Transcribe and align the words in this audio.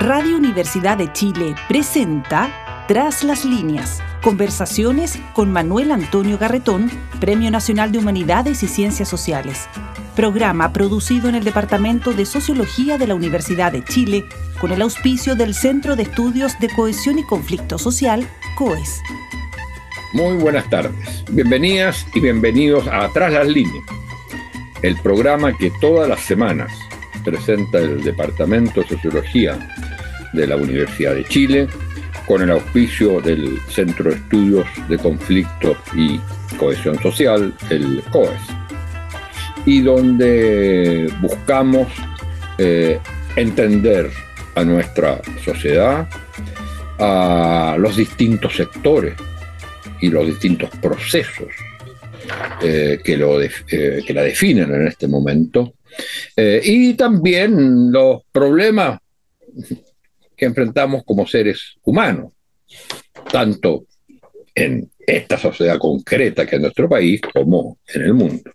Radio 0.00 0.36
Universidad 0.36 0.96
de 0.96 1.12
Chile 1.12 1.56
presenta 1.66 2.84
Tras 2.86 3.24
las 3.24 3.44
líneas. 3.44 4.00
Conversaciones 4.22 5.18
con 5.34 5.50
Manuel 5.50 5.90
Antonio 5.90 6.38
Garretón, 6.38 6.88
Premio 7.18 7.50
Nacional 7.50 7.90
de 7.90 7.98
Humanidades 7.98 8.62
y 8.62 8.68
Ciencias 8.68 9.08
Sociales. 9.08 9.68
Programa 10.14 10.72
producido 10.72 11.28
en 11.28 11.34
el 11.34 11.42
Departamento 11.42 12.12
de 12.12 12.26
Sociología 12.26 12.96
de 12.96 13.08
la 13.08 13.16
Universidad 13.16 13.72
de 13.72 13.82
Chile 13.82 14.24
con 14.60 14.70
el 14.70 14.82
auspicio 14.82 15.34
del 15.34 15.52
Centro 15.52 15.96
de 15.96 16.04
Estudios 16.04 16.56
de 16.60 16.68
Cohesión 16.68 17.18
y 17.18 17.24
Conflicto 17.24 17.76
Social, 17.76 18.24
COES. 18.56 19.00
Muy 20.12 20.36
buenas 20.36 20.70
tardes. 20.70 21.24
Bienvenidas 21.32 22.06
y 22.14 22.20
bienvenidos 22.20 22.86
a 22.86 23.08
Tras 23.12 23.32
las 23.32 23.48
líneas, 23.48 23.84
el 24.80 24.96
programa 24.98 25.56
que 25.56 25.72
todas 25.80 26.08
las 26.08 26.20
semanas 26.20 26.70
presenta 27.24 27.78
el 27.78 28.04
Departamento 28.04 28.80
de 28.80 28.88
Sociología 28.88 29.58
de 30.32 30.46
la 30.46 30.56
Universidad 30.56 31.14
de 31.14 31.24
Chile, 31.24 31.68
con 32.26 32.42
el 32.42 32.50
auspicio 32.50 33.20
del 33.20 33.58
Centro 33.70 34.10
de 34.10 34.16
Estudios 34.16 34.66
de 34.88 34.98
Conflicto 34.98 35.76
y 35.94 36.20
Cohesión 36.58 37.00
Social, 37.00 37.54
el 37.70 38.02
COES, 38.10 38.40
y 39.64 39.80
donde 39.80 41.10
buscamos 41.22 41.88
eh, 42.58 43.00
entender 43.36 44.10
a 44.54 44.64
nuestra 44.64 45.20
sociedad, 45.44 46.08
a 46.98 47.76
los 47.78 47.96
distintos 47.96 48.56
sectores 48.56 49.14
y 50.00 50.08
los 50.10 50.26
distintos 50.26 50.68
procesos 50.82 51.48
eh, 52.62 53.00
que, 53.02 53.16
lo 53.16 53.40
eh, 53.40 53.50
que 54.06 54.12
la 54.12 54.22
definen 54.22 54.74
en 54.74 54.86
este 54.86 55.06
momento, 55.08 55.74
y 56.36 56.94
también 56.94 57.90
los 57.90 58.22
problemas 58.30 59.00
que 60.38 60.46
enfrentamos 60.46 61.02
como 61.04 61.26
seres 61.26 61.74
humanos, 61.82 62.32
tanto 63.30 63.86
en 64.54 64.88
esta 65.04 65.36
sociedad 65.36 65.78
concreta 65.78 66.46
que 66.46 66.56
es 66.56 66.62
nuestro 66.62 66.88
país 66.88 67.20
como 67.20 67.78
en 67.92 68.02
el 68.02 68.14
mundo. 68.14 68.50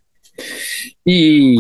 Y 1.04 1.58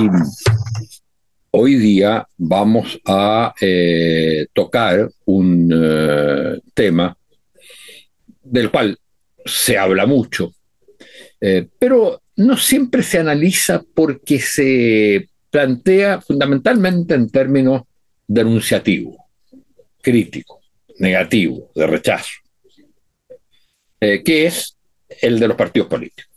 hoy 1.51 1.75
día 1.75 2.25
vamos 2.37 2.99
a 3.05 3.53
eh, 3.59 4.47
tocar 4.53 5.09
un 5.25 5.69
eh, 5.73 6.59
tema 6.73 7.15
del 8.41 8.71
cual 8.71 8.97
se 9.45 9.77
habla 9.77 10.05
mucho, 10.05 10.53
eh, 11.41 11.67
pero 11.77 12.21
no 12.37 12.55
siempre 12.55 13.03
se 13.03 13.19
analiza 13.19 13.83
porque 13.93 14.39
se 14.39 15.27
plantea 15.51 16.21
fundamentalmente 16.21 17.13
en 17.13 17.29
términos 17.29 17.83
denunciativos 18.25 19.22
crítico, 20.03 20.59
negativo, 20.99 21.71
de 21.73 21.87
rechazo, 21.87 22.33
eh, 24.01 24.21
que 24.21 24.45
es 24.45 24.77
el 25.21 25.39
de 25.39 25.47
los 25.47 25.55
partidos 25.55 25.87
políticos 25.87 26.29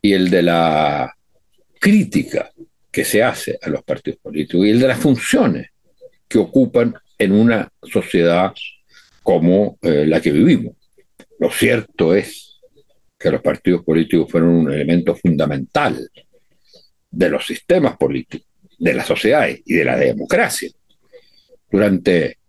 y 0.00 0.14
el 0.14 0.30
de 0.30 0.42
la 0.42 1.14
crítica 1.78 2.50
que 2.90 3.04
se 3.04 3.22
hace 3.22 3.58
a 3.60 3.68
los 3.68 3.84
partidos 3.84 4.18
políticos 4.20 4.66
y 4.66 4.70
el 4.70 4.80
de 4.80 4.88
las 4.88 4.98
funciones 4.98 5.68
que 6.26 6.38
ocupan 6.38 6.94
en 7.18 7.32
una 7.32 7.70
sociedad 7.82 8.52
como 9.22 9.78
eh, 9.82 10.06
la 10.06 10.20
que 10.20 10.32
vivimos. 10.32 10.74
Lo 11.38 11.50
cierto 11.50 12.14
es 12.14 12.60
que 13.18 13.30
los 13.30 13.42
partidos 13.42 13.84
políticos 13.84 14.30
fueron 14.30 14.50
un 14.50 14.72
elemento 14.72 15.14
fundamental 15.14 16.10
de 17.10 17.28
los 17.28 17.46
sistemas 17.46 17.98
políticos, 17.98 18.48
de 18.78 18.94
las 18.94 19.06
sociedades 19.06 19.60
y 19.66 19.74
de 19.74 19.84
la 19.84 19.98
democracia 19.98 20.70
durante 21.70 22.39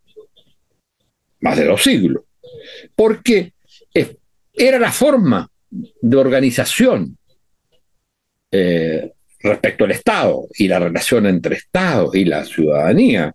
más 1.41 1.57
de 1.57 1.65
dos 1.65 1.83
siglos, 1.83 2.23
porque 2.95 3.53
era 4.53 4.79
la 4.79 4.91
forma 4.91 5.49
de 5.69 6.17
organización 6.17 7.17
eh, 8.51 9.11
respecto 9.39 9.85
al 9.85 9.91
Estado 9.91 10.47
y 10.53 10.67
la 10.67 10.79
relación 10.79 11.25
entre 11.25 11.55
Estado 11.55 12.11
y 12.13 12.25
la 12.25 12.43
ciudadanía 12.43 13.33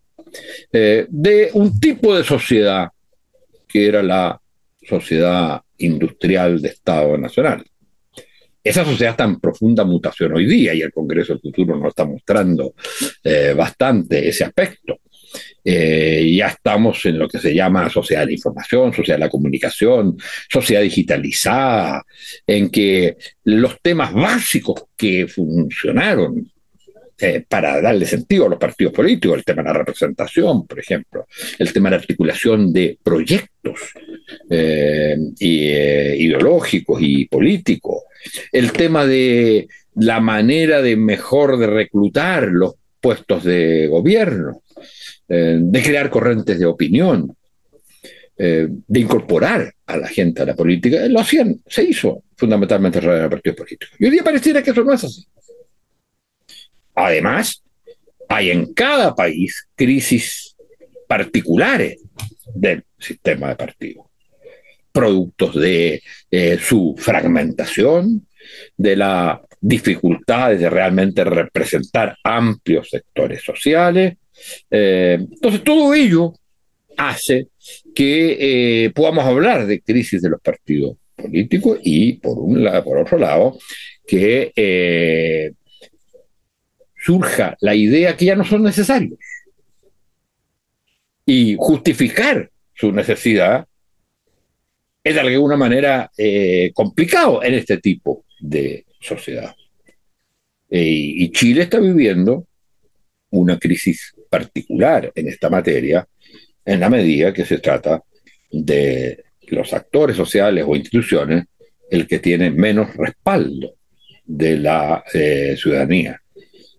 eh, 0.72 1.06
de 1.08 1.50
un 1.54 1.80
tipo 1.80 2.16
de 2.16 2.22
sociedad 2.22 2.88
que 3.66 3.86
era 3.86 4.02
la 4.02 4.40
sociedad 4.86 5.60
industrial 5.78 6.60
de 6.62 6.68
Estado 6.68 7.18
Nacional. 7.18 7.64
Esa 8.62 8.84
sociedad 8.84 9.12
está 9.12 9.24
en 9.24 9.40
profunda 9.40 9.84
mutación 9.84 10.34
hoy 10.34 10.46
día 10.46 10.74
y 10.74 10.82
el 10.82 10.92
Congreso 10.92 11.34
del 11.34 11.42
Futuro 11.42 11.76
nos 11.76 11.88
está 11.88 12.04
mostrando 12.04 12.74
eh, 13.22 13.54
bastante 13.56 14.28
ese 14.28 14.44
aspecto. 14.44 14.98
Eh, 15.64 16.34
ya 16.36 16.48
estamos 16.48 17.04
en 17.06 17.18
lo 17.18 17.28
que 17.28 17.38
se 17.38 17.54
llama 17.54 17.90
sociedad 17.90 18.22
de 18.22 18.26
la 18.26 18.32
información, 18.32 18.92
sociedad 18.92 19.18
de 19.18 19.24
la 19.24 19.30
comunicación, 19.30 20.16
sociedad 20.50 20.82
digitalizada, 20.82 22.04
en 22.46 22.70
que 22.70 23.16
los 23.44 23.80
temas 23.80 24.12
básicos 24.12 24.84
que 24.96 25.26
funcionaron 25.26 26.50
eh, 27.18 27.42
para 27.48 27.80
darle 27.80 28.04
sentido 28.04 28.44
a 28.44 28.50
los 28.50 28.58
partidos 28.58 28.92
políticos, 28.92 29.38
el 29.38 29.44
tema 29.44 29.62
de 29.62 29.68
la 29.68 29.78
representación, 29.78 30.66
por 30.66 30.78
ejemplo, 30.78 31.26
el 31.58 31.72
tema 31.72 31.88
de 31.88 31.96
la 31.96 32.00
articulación 32.02 32.72
de 32.74 32.98
proyectos 33.02 33.80
eh, 34.50 35.16
ideológicos 35.38 37.00
y 37.00 37.24
políticos, 37.24 38.02
el 38.52 38.70
tema 38.72 39.06
de 39.06 39.66
la 39.94 40.20
manera 40.20 40.82
de 40.82 40.96
mejor 40.96 41.58
de 41.58 41.66
reclutar 41.68 42.48
los 42.48 42.74
puestos 43.00 43.44
de 43.44 43.86
gobierno, 43.86 44.60
eh, 45.28 45.58
de 45.60 45.82
crear 45.82 46.10
corrientes 46.10 46.58
de 46.58 46.66
opinión, 46.66 47.36
eh, 48.38 48.68
de 48.68 49.00
incorporar 49.00 49.72
a 49.86 49.96
la 49.96 50.08
gente 50.08 50.42
a 50.42 50.46
la 50.46 50.54
política, 50.54 51.06
lo 51.08 51.20
hacían, 51.20 51.60
se 51.66 51.84
hizo 51.84 52.22
fundamentalmente 52.36 52.98
a 52.98 53.00
través 53.00 53.22
de 53.22 53.28
partidos 53.30 53.56
políticos. 53.56 53.96
Y 53.98 54.04
hoy 54.04 54.10
día 54.10 54.24
pareciera 54.24 54.62
que 54.62 54.70
eso 54.70 54.84
no 54.84 54.92
es 54.92 55.04
así. 55.04 55.26
Además, 56.94 57.62
hay 58.28 58.50
en 58.50 58.72
cada 58.74 59.14
país 59.14 59.68
crisis 59.74 60.56
particulares 61.06 62.02
del 62.54 62.84
sistema 62.98 63.48
de 63.48 63.56
partidos, 63.56 64.06
productos 64.92 65.54
de 65.54 66.02
eh, 66.30 66.58
su 66.60 66.94
fragmentación, 66.98 68.26
de 68.76 68.96
la 68.96 69.40
dificultades 69.60 70.60
de 70.60 70.70
realmente 70.70 71.24
representar 71.24 72.16
amplios 72.22 72.90
sectores 72.90 73.42
sociales, 73.42 74.16
eh, 74.70 75.18
entonces, 75.20 75.62
todo 75.64 75.94
ello 75.94 76.34
hace 76.96 77.48
que 77.94 78.84
eh, 78.84 78.90
podamos 78.90 79.24
hablar 79.24 79.66
de 79.66 79.80
crisis 79.80 80.22
de 80.22 80.30
los 80.30 80.40
partidos 80.40 80.96
políticos 81.14 81.78
y, 81.82 82.14
por, 82.14 82.38
un 82.38 82.62
lado, 82.62 82.84
por 82.84 82.98
otro 82.98 83.18
lado, 83.18 83.58
que 84.06 84.52
eh, 84.54 85.52
surja 86.96 87.56
la 87.60 87.74
idea 87.74 88.16
que 88.16 88.26
ya 88.26 88.36
no 88.36 88.44
son 88.44 88.62
necesarios. 88.62 89.18
Y 91.24 91.56
justificar 91.58 92.50
su 92.74 92.92
necesidad 92.92 93.66
es 95.02 95.14
de 95.14 95.20
alguna 95.20 95.56
manera 95.56 96.10
complicado 96.74 97.42
en 97.42 97.54
este 97.54 97.78
tipo 97.78 98.24
de 98.40 98.84
sociedad. 99.00 99.54
y 100.68 101.30
Chile 101.30 101.62
está 101.62 101.78
viviendo 101.78 102.46
una 103.30 103.58
crisis 103.58 104.15
particular 104.36 105.10
en 105.14 105.28
esta 105.28 105.48
materia 105.48 106.06
en 106.64 106.80
la 106.80 106.90
medida 106.90 107.32
que 107.32 107.46
se 107.46 107.58
trata 107.58 108.02
de 108.50 109.24
los 109.48 109.72
actores 109.72 110.16
sociales 110.16 110.64
o 110.66 110.76
instituciones 110.76 111.44
el 111.90 112.06
que 112.06 112.18
tiene 112.18 112.50
menos 112.50 112.94
respaldo 112.96 113.76
de 114.24 114.58
la 114.58 115.04
eh, 115.14 115.56
ciudadanía, 115.56 116.20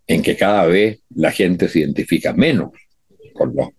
en 0.05 0.21
que 0.21 0.35
cada 0.35 0.65
vez 0.67 0.99
la 1.15 1.31
gente 1.31 1.67
se 1.67 1.79
identifica 1.79 2.33
menos 2.33 2.71
con 3.33 3.55
los 3.55 3.69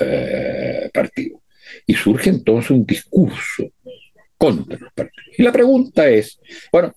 eh, 0.00 0.90
partidos. 0.92 1.42
Y 1.86 1.94
surge 1.94 2.30
entonces 2.30 2.70
un 2.70 2.86
discurso 2.86 3.70
contra 4.36 4.78
los 4.78 4.92
partidos. 4.94 5.38
Y 5.38 5.42
la 5.42 5.52
pregunta 5.52 6.08
es, 6.08 6.40
bueno, 6.72 6.92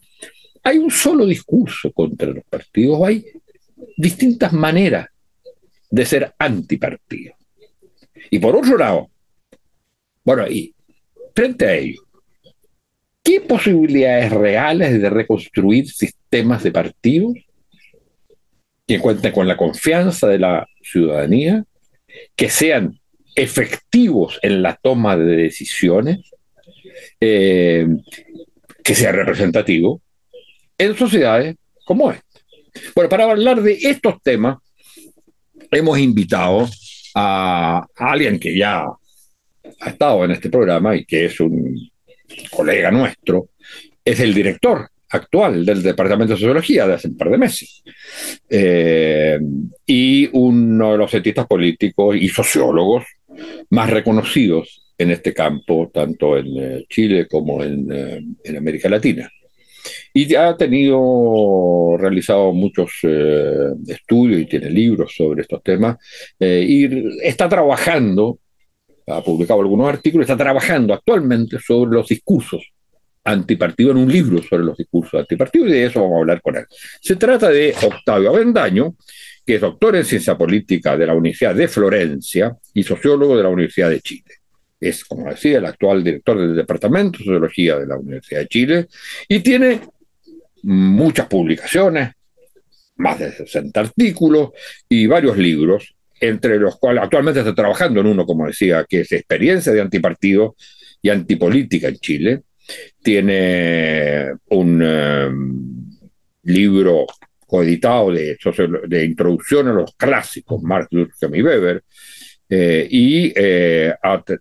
¿hay 0.64 0.78
un 0.78 0.90
solo 0.90 1.26
discurso 1.26 1.92
contra 1.92 2.30
los 2.30 2.46
partidos 2.46 2.98
o 2.98 3.06
hay 3.06 3.26
distintas 3.98 4.54
maneras 4.54 5.11
de 5.92 6.06
ser 6.06 6.34
antipartido. 6.40 7.36
Y 8.30 8.40
por 8.40 8.56
otro 8.56 8.78
lado, 8.78 9.10
bueno, 10.24 10.48
y 10.48 10.74
frente 11.36 11.66
a 11.66 11.76
ello, 11.76 12.02
¿qué 13.22 13.42
posibilidades 13.42 14.32
reales 14.32 15.02
de 15.02 15.10
reconstruir 15.10 15.88
sistemas 15.90 16.64
de 16.64 16.72
partidos 16.72 17.34
que 18.88 19.00
cuenten 19.00 19.32
con 19.34 19.48
la 19.48 19.58
confianza 19.58 20.28
de 20.28 20.40
la 20.40 20.68
ciudadanía, 20.82 21.64
que 22.36 22.50
sean 22.50 23.00
efectivos 23.36 24.40
en 24.42 24.62
la 24.62 24.78
toma 24.82 25.18
de 25.18 25.36
decisiones, 25.36 26.20
eh, 27.20 27.88
que 28.84 28.96
sea 28.96 29.12
representativo 29.12 30.02
en 30.78 30.96
sociedades 30.96 31.56
como 31.86 32.12
esta? 32.12 32.40
Bueno, 32.96 33.10
para 33.10 33.30
hablar 33.30 33.62
de 33.62 33.74
estos 33.74 34.22
temas, 34.22 34.58
hemos 35.72 36.00
invitado 36.00 36.70
a, 37.16 37.86
alguien 37.96 38.40
que 38.40 38.56
ya 38.56 38.86
ha 39.80 39.90
estado 39.90 40.26
en 40.26 40.32
este 40.32 40.50
programa 40.50 40.96
y 40.96 41.06
que 41.06 41.26
es 41.26 41.40
un 41.40 41.90
colega 42.50 42.92
nuestro, 42.92 43.50
es 44.04 44.20
el 44.20 44.34
director 44.34 44.90
actual 45.10 45.66
del 45.66 45.84
Departamento 45.84 46.34
de 46.34 46.40
Sociología 46.40 46.88
de 46.88 46.94
hace 46.94 47.10
un 47.10 47.18
par 47.18 47.30
de 47.30 47.38
meses, 47.38 47.84
eh, 48.50 49.40
y 49.86 50.30
uno 50.32 50.94
de 50.94 50.98
los 50.98 51.12
cientistas 51.12 51.48
políticos 51.48 52.16
y 52.16 52.30
sociólogos 52.30 53.04
más 53.70 53.90
reconocidos 53.90 54.94
en 54.98 55.12
este 55.12 55.34
campo, 55.34 55.90
tanto 55.94 56.38
en 56.38 56.48
eh, 56.58 56.86
Chile 56.88 57.28
como 57.28 57.64
en, 57.64 57.92
eh, 57.92 58.22
en, 58.44 58.58
América 58.58 58.88
Latina. 58.88 59.30
Y 60.14 60.36
ha 60.36 60.56
tenido, 60.58 61.98
realizado 61.98 62.52
muchos 62.54 62.92
estudios 63.88 64.42
y 64.42 64.46
tiene 64.46 64.70
libros 64.70 65.14
sobre 65.16 65.42
estos 65.42 65.64
temas, 65.64 65.98
y 66.40 67.26
está 67.26 67.48
trabajando, 67.48 68.40
ha 69.08 69.22
publicado 69.22 69.62
algunos 69.62 69.88
artículos, 69.88 70.26
está 70.26 70.38
trabajando 70.38 70.94
actualmente 70.94 71.58
sobre 71.60 71.92
los 71.92 72.08
discursos 72.08 72.62
antipartido 73.24 73.92
en 73.92 73.98
un 73.98 74.12
libro 74.12 74.42
sobre 74.42 74.64
los 74.64 74.78
discursos 74.78 75.20
antipartidos 75.20 75.70
y 75.70 75.74
de 75.74 75.86
eso 75.86 76.02
vamos 76.02 76.18
a 76.18 76.20
hablar 76.22 76.42
con 76.42 76.56
él. 76.58 76.66
Se 77.02 77.16
trata 77.16 77.50
de 77.50 77.76
Octavio 77.82 78.32
Avendaño, 78.32 78.96
que 79.46 79.56
es 79.56 79.62
doctor 79.62 79.96
en 79.96 80.06
ciencia 80.06 80.38
política 80.38 80.98
de 80.98 81.06
la 81.06 81.14
Universidad 81.14 81.56
de 81.56 81.68
Florencia 81.68 82.56
y 82.74 82.84
sociólogo 82.84 83.38
de 83.38 83.44
la 83.44 83.50
Universidad 83.50 83.90
de 83.90 84.02
Chile. 84.02 84.32
Es, 84.80 85.06
como 85.06 85.30
decía, 85.30 85.60
el 85.60 85.66
actual 85.66 86.04
director 86.04 86.40
del 86.40 86.56
Departamento 86.56 87.20
de 87.20 87.26
Sociología 87.26 87.78
de 87.78 87.86
la 87.88 87.98
Universidad 87.98 88.40
de 88.40 88.48
Chile 88.48 88.88
y 89.28 89.40
tiene 89.42 89.82
muchas 90.64 91.28
publicaciones, 91.28 92.12
más 92.98 93.20
de 93.20 93.32
60 93.32 93.80
artículos 93.80 94.50
y 94.88 95.08
varios 95.08 95.38
libros, 95.38 95.96
entre 96.20 96.60
los 96.60 96.78
cuales 96.78 97.04
actualmente 97.04 97.40
está 97.40 97.56
trabajando 97.56 98.02
en 98.02 98.08
uno, 98.08 98.26
como 98.26 98.46
decía, 98.46 98.86
que 98.88 99.02
es 99.02 99.12
Experiencia 99.12 99.74
de 99.74 99.82
Antipartido 99.82 100.56
y 101.02 101.10
Antipolítica 101.10 101.88
en 101.88 101.98
Chile, 101.98 102.42
tiene 103.02 104.34
un 104.50 104.82
em, 104.84 105.90
libro 106.44 107.08
coeditado 107.48 108.12
de, 108.12 109.06
introducción 109.06 109.68
a 109.68 109.74
los 109.74 109.96
clásicos, 109.96 110.62
Marx, 110.62 110.88
Durkheim 110.92 111.36
y 111.36 111.42
Weber, 111.42 111.84
eh, 112.48 112.88
y 112.90 113.34
eh, 113.36 113.94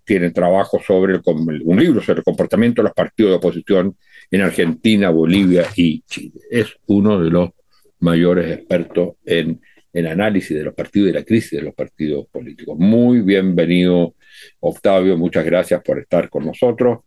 tiene 0.04 0.30
trabajo 0.30 0.80
sobre 0.84 1.20
un 1.24 1.80
libro 1.80 2.02
sobre 2.02 2.18
el 2.18 2.24
comportamiento 2.24 2.82
de 2.82 2.88
los 2.88 2.94
partidos 2.94 3.30
de 3.32 3.36
oposición 3.36 3.96
en 4.30 4.40
Argentina, 4.42 5.10
Bolivia 5.10 5.66
y 5.76 6.02
Chile. 6.02 6.40
Es 6.50 6.68
uno 6.86 7.20
de 7.20 7.30
los 7.30 7.50
mayores 7.98 8.50
expertos 8.50 9.16
en, 9.24 9.60
en 9.92 10.06
análisis 10.06 10.56
de 10.56 10.64
los 10.64 10.74
partidos 10.74 11.10
y 11.10 11.12
la 11.12 11.24
crisis 11.24 11.52
de 11.52 11.62
los 11.62 11.74
partidos 11.74 12.26
políticos. 12.28 12.78
Muy 12.78 13.20
bienvenido, 13.20 14.14
Octavio, 14.60 15.16
muchas 15.16 15.44
gracias 15.44 15.82
por 15.82 15.98
estar 15.98 16.30
con 16.30 16.46
nosotros. 16.46 17.00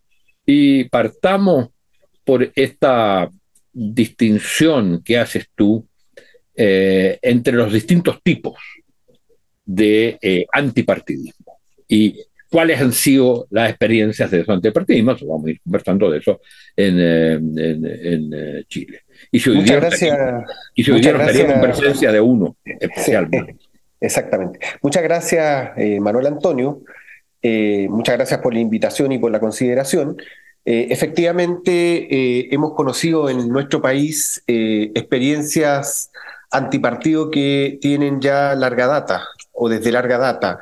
Y 0.46 0.86
partamos 0.86 1.70
por 2.24 2.52
esta 2.56 3.30
distinción 3.72 5.02
que 5.04 5.18
haces 5.18 5.48
tú 5.56 5.88
eh, 6.56 7.18
entre 7.22 7.54
los 7.54 7.74
distintos 7.74 8.22
tipos 8.22 8.56
de 9.66 10.18
eh, 10.22 10.46
antipartidismo 10.52 11.60
y 11.88 12.20
cuáles 12.54 12.80
han 12.80 12.94
sido 12.94 13.48
las 13.50 13.70
experiencias 13.70 14.32
de 14.32 14.42
esos 14.42 14.56
antipartidismos. 14.56 15.26
Vamos 15.26 15.48
a 15.48 15.50
ir 15.50 15.60
conversando 15.62 16.10
de 16.10 16.20
eso 16.20 16.40
en, 16.78 16.96
eh, 17.58 18.64
Chile. 18.70 19.02
Y 19.32 19.40
si 19.40 19.50
hoy 19.50 19.58
Muchas 19.58 19.78
gracias. 19.78 20.18
Y 20.76 20.84
si 20.84 20.92
hoy 20.92 21.02
día 21.02 21.60
presencia 21.62 22.12
de 22.12 22.22
uno 22.22 22.56
especialmente. 22.64 23.58
exactamente. 24.00 24.60
Muchas 24.82 25.04
gracias, 25.04 25.72
Manuel 26.00 26.28
Antonio. 26.28 26.82
Eh, 27.46 27.88
muchas 27.90 28.16
gracias 28.16 28.40
por 28.40 28.54
la 28.54 28.62
invitación 28.62 29.12
y 29.12 29.20
por 29.20 29.30
la 29.30 29.42
consideración. 29.42 30.16
Eh, 30.64 30.88
efectivamente, 30.90 32.08
eh, 32.10 32.48
hemos 32.52 32.74
conocido 32.74 33.30
en 33.30 33.50
nuestro 33.50 33.82
país 33.82 34.42
experiencias 34.48 36.10
antipartido 36.50 37.30
que 37.30 37.78
tienen 37.82 38.22
ya 38.22 38.56
larga 38.56 38.88
data 38.88 39.28
o 39.52 39.68
desde 39.68 39.92
larga 39.92 40.18
data. 40.18 40.60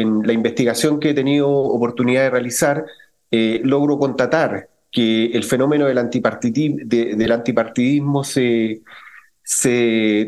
En 0.00 0.26
la 0.26 0.32
investigación 0.32 0.98
que 1.00 1.10
he 1.10 1.14
tenido 1.14 1.50
oportunidad 1.50 2.22
de 2.22 2.30
realizar, 2.30 2.86
logro 3.30 3.98
constatar 3.98 4.68
que 4.92 5.26
el 5.26 5.44
fenómeno 5.44 5.86
del, 5.86 5.98
antipartidismo, 5.98 8.22
se, 8.22 8.80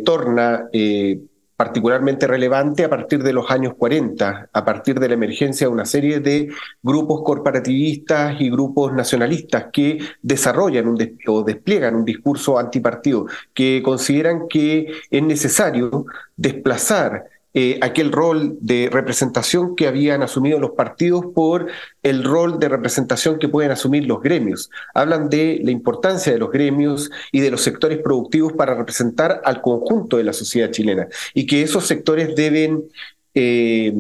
torna 0.05 0.69
particularmente 1.57 2.27
relevante 2.27 2.85
a 2.85 2.91
partir 2.91 3.23
de 3.23 3.33
los 3.33 3.51
años 3.51 3.75
40, 3.79 4.51
a 4.53 4.65
partir 4.65 5.01
de 5.01 5.09
la 5.09 5.15
emergencia 5.15 5.67
de 5.67 5.73
una 5.73 5.87
serie 5.87 6.21
de 6.21 6.51
grupos 6.83 7.23
corporativistas 7.25 8.39
y 8.41 8.51
grupos 8.51 8.93
nacionalistas 8.93 9.67
que 9.73 9.99
desarrollan 10.21 10.95
o 11.27 11.43
despliegan 11.43 11.97
un 11.97 12.05
discurso 12.05 12.59
antipartido, 12.59 13.27
que 13.55 13.83
consideran 13.83 14.49
que 14.49 14.93
es 15.11 15.23
necesario 15.23 16.05
desplazar 16.37 17.25
eh, 17.59 17.79
aquel 17.81 18.13
rol 18.13 18.59
de 18.61 18.91
representación 18.93 19.77
que 19.77 19.87
habían 19.87 20.23
asumido 20.23 20.61
los 20.61 20.73
partidos 20.73 21.25
por 21.35 21.69
el 22.03 22.23
rol 22.23 22.59
de 22.59 22.69
representación 22.69 23.39
que 23.39 23.49
pueden 23.49 23.71
asumir 23.71 24.05
los 24.05 24.21
gremios. 24.21 24.71
Hablan 24.93 25.31
de 25.31 25.61
la 25.65 25.71
importancia 25.71 26.35
de 26.35 26.39
los 26.39 26.51
gremios 26.51 27.11
y 27.33 27.41
de 27.41 27.51
los 27.51 27.63
sectores 27.63 27.97
productivos 28.01 28.53
para 28.53 28.75
representar 28.75 29.41
al 29.43 29.63
conjunto 29.63 30.19
de 30.19 30.25
la 30.25 30.35
sociedad 30.35 30.71
chilena 30.71 31.09
y 31.33 31.47
que 31.47 31.63
esos 31.63 31.87
sectores 31.87 32.37
deben... 32.37 32.85
Eh, 33.33 33.95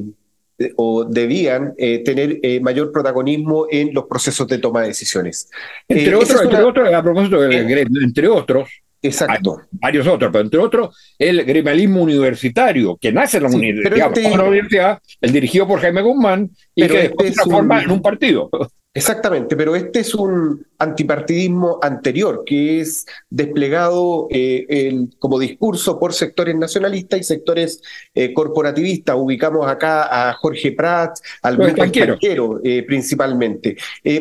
o 0.76 1.04
debían 1.04 1.74
eh, 1.76 2.02
tener 2.02 2.40
mayor 2.62 2.90
protagonismo 2.90 3.66
en 3.70 3.92
los 3.92 4.06
procesos 4.06 4.48
de 4.48 4.56
toma 4.56 4.80
de 4.80 4.88
decisiones. 4.88 5.50
Entre, 5.86 6.14
otros, 6.14 6.40
entre 6.40 6.62
otros, 6.62 6.94
a 6.94 7.02
propósito 7.02 7.42
del 7.42 7.68
gremio, 7.68 8.00
entre 8.02 8.26
otros, 8.26 8.70
Exacto. 9.06 9.62
varios 9.72 10.06
otros, 10.06 10.30
pero 10.32 10.44
entre 10.44 10.60
otros 10.60 10.96
el 11.18 11.44
gremialismo 11.44 12.02
universitario, 12.02 12.96
que 12.96 13.12
nace 13.12 13.38
en 13.38 13.44
la, 13.44 13.48
este 13.48 14.32
universidad, 14.32 15.00
el 15.20 15.32
dirigido 15.32 15.66
por 15.66 15.80
Jaime 15.80 16.02
Guzmán, 16.02 16.50
y 16.74 16.86
que 16.86 17.04
este 17.06 17.28
se 17.28 17.34
transforma 17.34 17.82
en 17.82 17.90
un 17.90 18.02
partido. 18.02 18.50
Exactamente, 18.96 19.56
pero 19.56 19.76
este 19.76 20.00
es 20.00 20.14
un 20.14 20.66
antipartidismo 20.78 21.78
anterior 21.82 22.44
que 22.46 22.80
es 22.80 23.04
desplegado 23.28 24.26
eh, 24.30 25.06
como 25.18 25.38
discurso 25.38 26.00
por 26.00 26.14
sectores 26.14 26.56
nacionalistas 26.56 27.20
y 27.20 27.22
sectores 27.22 27.82
eh, 28.14 28.32
corporativistas. 28.32 29.14
Ubicamos 29.18 29.68
acá 29.68 30.30
a 30.30 30.32
Jorge 30.32 30.72
Prat, 30.72 31.18
al 31.42 31.58
grupo 31.58 31.76
banquero 31.76 32.58
eh, 32.64 32.84
principalmente. 32.84 33.76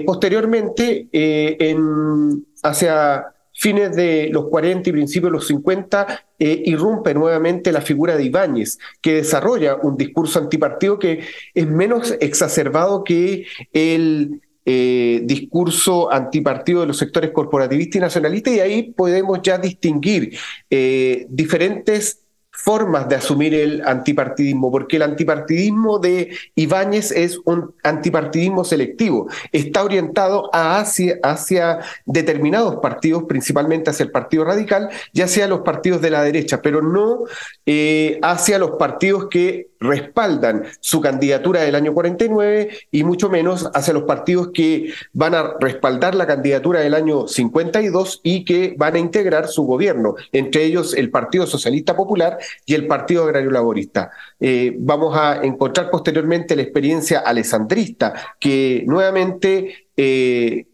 posteriormente, 0.06 1.08
en, 1.14 2.46
hacia 2.62 3.28
fines 3.56 3.96
de 3.96 4.30
los 4.32 4.48
40 4.50 4.90
y 4.90 4.94
principios 4.94 5.32
de 5.32 5.38
los 5.38 5.48
50, 5.48 6.26
eh, 6.38 6.64
irrumpe 6.66 7.14
nuevamente 7.14 7.72
la 7.72 7.82
figura 7.82 8.18
de 8.18 8.26
Ibáñez, 8.26 8.78
que 9.02 9.14
desarrolla 9.16 9.76
un 9.76 9.98
discurso 9.98 10.40
antipartido 10.40 11.00
que 11.00 11.22
es 11.54 11.68
menos 11.68 12.16
exacerbado 12.20 13.04
que 13.04 13.46
el 13.72 14.42
eh, 14.66 15.22
discurso 15.24 16.12
antipartido 16.12 16.82
de 16.82 16.88
los 16.88 16.98
sectores 16.98 17.32
corporativistas 17.32 17.96
y 17.96 18.00
nacionalistas, 18.00 18.54
y 18.54 18.60
ahí 18.60 18.84
podemos 18.92 19.40
ya 19.42 19.58
distinguir 19.58 20.38
eh, 20.70 21.26
diferentes 21.30 22.25
formas 22.56 23.08
de 23.10 23.16
asumir 23.16 23.54
el 23.54 23.82
antipartidismo, 23.86 24.72
porque 24.72 24.96
el 24.96 25.04
antipartidismo 25.04 26.00
de 26.00 26.36
Ibáñez 26.56 27.12
es 27.12 27.40
un 27.46 27.74
antipartidismo 27.84 28.64
selectivo, 28.64 29.28
está 29.52 29.84
orientado 29.84 30.50
hacia, 30.54 31.20
hacia 31.22 31.80
determinados 32.06 32.78
partidos, 32.78 33.24
principalmente 33.28 33.90
hacia 33.90 34.06
el 34.06 34.12
Partido 34.12 34.46
Radical 34.46 34.90
y 35.14 35.22
hacia 35.22 35.48
los 35.48 35.62
partidos 35.62 36.02
de 36.02 36.10
la 36.10 36.24
derecha, 36.24 36.62
pero 36.62 36.82
no 36.82 37.24
eh, 37.66 38.20
hacia 38.22 38.58
los 38.58 38.72
partidos 38.72 39.28
que 39.30 39.75
respaldan 39.88 40.64
su 40.80 41.02
candidatura 41.02 41.62
del 41.62 41.76
año 41.76 41.94
49 41.94 42.70
y 42.92 43.04
mucho 43.04 43.30
menos 43.30 43.70
hacia 43.74 43.94
los 43.94 44.04
partidos 44.04 44.50
que 44.54 44.94
van 45.14 45.36
a 45.36 45.56
respaldar 45.60 46.16
la 46.16 46.28
candidatura 46.28 46.80
del 46.80 46.94
año 46.94 47.28
52 47.28 48.22
y 48.24 48.46
que 48.46 48.76
van 48.78 48.96
a 48.96 49.00
integrar 49.00 49.48
su 49.48 49.64
gobierno, 49.64 50.16
entre 50.32 50.66
ellos 50.66 50.94
el 50.94 51.10
Partido 51.10 51.48
Socialista 51.48 51.96
Popular 51.96 52.38
y 52.66 52.74
el 52.74 52.88
Partido 52.88 53.24
Agrario 53.24 53.52
Laborista. 53.52 54.12
Eh, 54.40 54.76
vamos 54.78 55.16
a 55.18 55.44
encontrar 55.44 55.90
posteriormente 55.90 56.56
la 56.56 56.64
experiencia 56.64 57.20
alessandrista, 57.20 58.14
que 58.40 58.84
nuevamente 58.86 59.88
eh, 59.98 60.66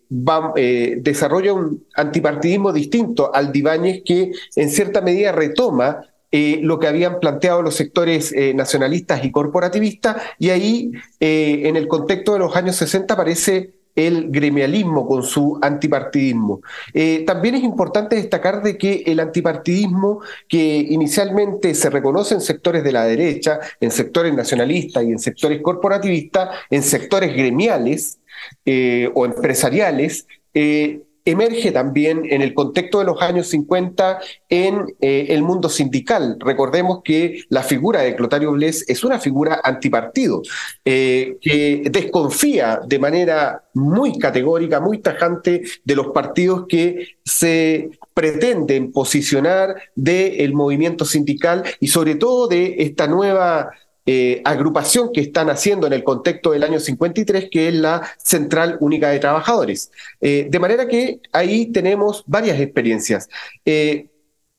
eh, 0.56 0.98
desarrolla 1.00 1.54
un 1.54 1.86
antipartidismo 1.96 2.74
distinto 2.74 3.34
al 3.34 3.52
de 3.54 4.04
que 4.06 4.32
en 4.56 4.70
cierta 4.70 5.00
medida 5.00 5.32
retoma 5.32 6.11
lo 6.32 6.80
que 6.80 6.88
habían 6.88 7.20
planteado 7.20 7.62
los 7.62 7.76
sectores 7.76 8.34
nacionalistas 8.56 9.26
y 9.26 9.32
corporativistas, 9.32 10.18
y 10.40 10.50
ahí, 10.50 10.92
en 11.20 11.76
el 11.76 11.88
contexto 11.88 12.34
de 12.34 12.40
los 12.40 12.56
años 12.56 12.76
60, 12.78 13.16
parece 13.16 13.82
el 13.96 14.30
gremialismo 14.30 15.08
con 15.08 15.24
su 15.24 15.60
antipartidismo. 15.62 16.62
Eh, 16.94 17.24
también 17.26 17.56
es 17.56 17.64
importante 17.64 18.16
destacar 18.16 18.64
de 18.64 18.78
que 18.78 19.04
el 19.06 19.20
antipartidismo 19.20 20.22
que 20.48 20.78
inicialmente 20.90 21.76
se 21.76 21.90
reconoce 21.90 22.36
en 22.36 22.42
sectores 22.42 22.84
de 22.84 22.92
la 22.92 23.06
derecha, 23.06 23.60
en 23.80 23.92
sectores 23.92 24.34
nacionalistas 24.34 25.04
y 25.04 25.12
en 25.12 25.20
sectores 25.20 25.62
corporativistas, 25.62 26.50
en 26.70 26.84
sectores 26.84 27.34
gremiales 27.36 28.20
eh, 28.66 29.10
o 29.14 29.26
empresariales, 29.26 30.26
eh, 30.54 31.02
emerge 31.26 31.72
también 31.72 32.24
en 32.30 32.42
el 32.42 32.54
contexto 32.54 33.00
de 33.00 33.06
los 33.06 33.22
años 33.22 33.48
50 33.48 34.20
en 34.50 34.86
eh, 35.02 35.28
el 35.30 35.44
mundo 35.44 35.70
sindical. 35.70 36.38
Recordemos 36.40 37.02
que 37.04 37.44
la 37.50 37.64
figura 37.64 38.02
de 38.02 38.16
Clotario 38.16 38.52
Bles 38.52 38.86
es 38.88 39.04
una 39.04 39.20
figura 39.20 39.62
antipartido, 39.64 40.42
eh, 40.86 41.38
que 41.42 41.84
desconfía 41.92 42.82
de 42.86 43.00
manera 43.00 43.64
muy 43.74 44.18
categórica, 44.18 44.80
muy 44.80 45.00
tajante 45.00 45.64
de 45.84 45.96
los 45.96 46.08
partidos 46.08 46.66
que 46.68 47.18
se 47.24 47.90
pretenden 48.14 48.92
posicionar 48.92 49.76
del 49.96 50.54
movimiento 50.54 51.06
sindical 51.06 51.64
y 51.80 51.88
sobre 51.88 52.16
todo 52.16 52.48
de 52.48 52.76
esta 52.80 53.08
nueva 53.08 53.72
eh, 54.06 54.42
agrupación 54.46 55.12
que 55.14 55.22
están 55.22 55.50
haciendo 55.50 55.86
en 55.88 55.94
el 55.94 56.04
contexto 56.04 56.52
del 56.52 56.64
año 56.64 56.80
53, 56.80 57.50
que 57.52 57.68
es 57.68 57.74
la 57.76 58.02
Central 58.18 58.78
Única 58.80 59.10
de 59.10 59.20
Trabajadores. 59.20 59.92
Eh, 60.20 60.48
de 60.50 60.60
manera 60.60 60.88
que 60.88 61.20
ahí 61.32 61.68
tenemos 61.68 62.24
varias 62.26 62.60
experiencias. 62.60 63.30
Eh, 63.64 64.08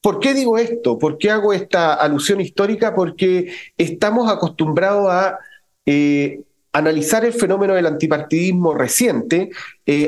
¿Por 0.00 0.20
qué 0.20 0.34
digo 0.34 0.58
esto? 0.58 0.98
¿Por 0.98 1.18
qué 1.18 1.30
hago 1.30 1.52
esta 1.52 1.94
alusión 1.94 2.40
histórica? 2.40 2.94
Porque 2.94 3.52
estamos 3.76 4.30
acostumbrados 4.30 5.08
a 5.10 5.38
analizar 6.72 7.24
el 7.24 7.32
fenómeno 7.32 7.74
del 7.74 7.86
antipartidismo 7.86 8.74
reciente 8.74 9.50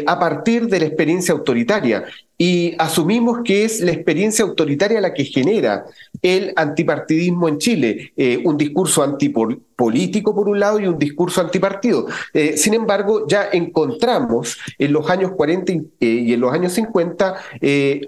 a 0.06 0.18
partir 0.18 0.68
de 0.68 0.78
la 0.78 0.86
experiencia 0.86 1.34
autoritaria 1.34 2.04
y 2.36 2.74
asumimos 2.78 3.40
que 3.44 3.64
es 3.64 3.80
la 3.80 3.92
experiencia 3.92 4.44
autoritaria 4.44 5.00
la 5.00 5.14
que 5.14 5.24
genera 5.24 5.84
el 6.20 6.52
antipartidismo 6.56 7.48
en 7.48 7.58
Chile, 7.58 8.12
eh, 8.16 8.42
un 8.44 8.56
discurso 8.56 9.04
antipolítico 9.04 10.34
por 10.34 10.48
un 10.48 10.58
lado 10.58 10.80
y 10.80 10.88
un 10.88 10.98
discurso 10.98 11.40
antipartido. 11.40 12.06
Eh, 12.32 12.56
sin 12.56 12.74
embargo, 12.74 13.26
ya 13.28 13.48
encontramos 13.52 14.58
en 14.78 14.92
los 14.92 15.08
años 15.10 15.32
40 15.36 15.72
eh, 15.72 15.82
y 16.00 16.32
en 16.32 16.40
los 16.40 16.52
años 16.52 16.72
50 16.72 17.36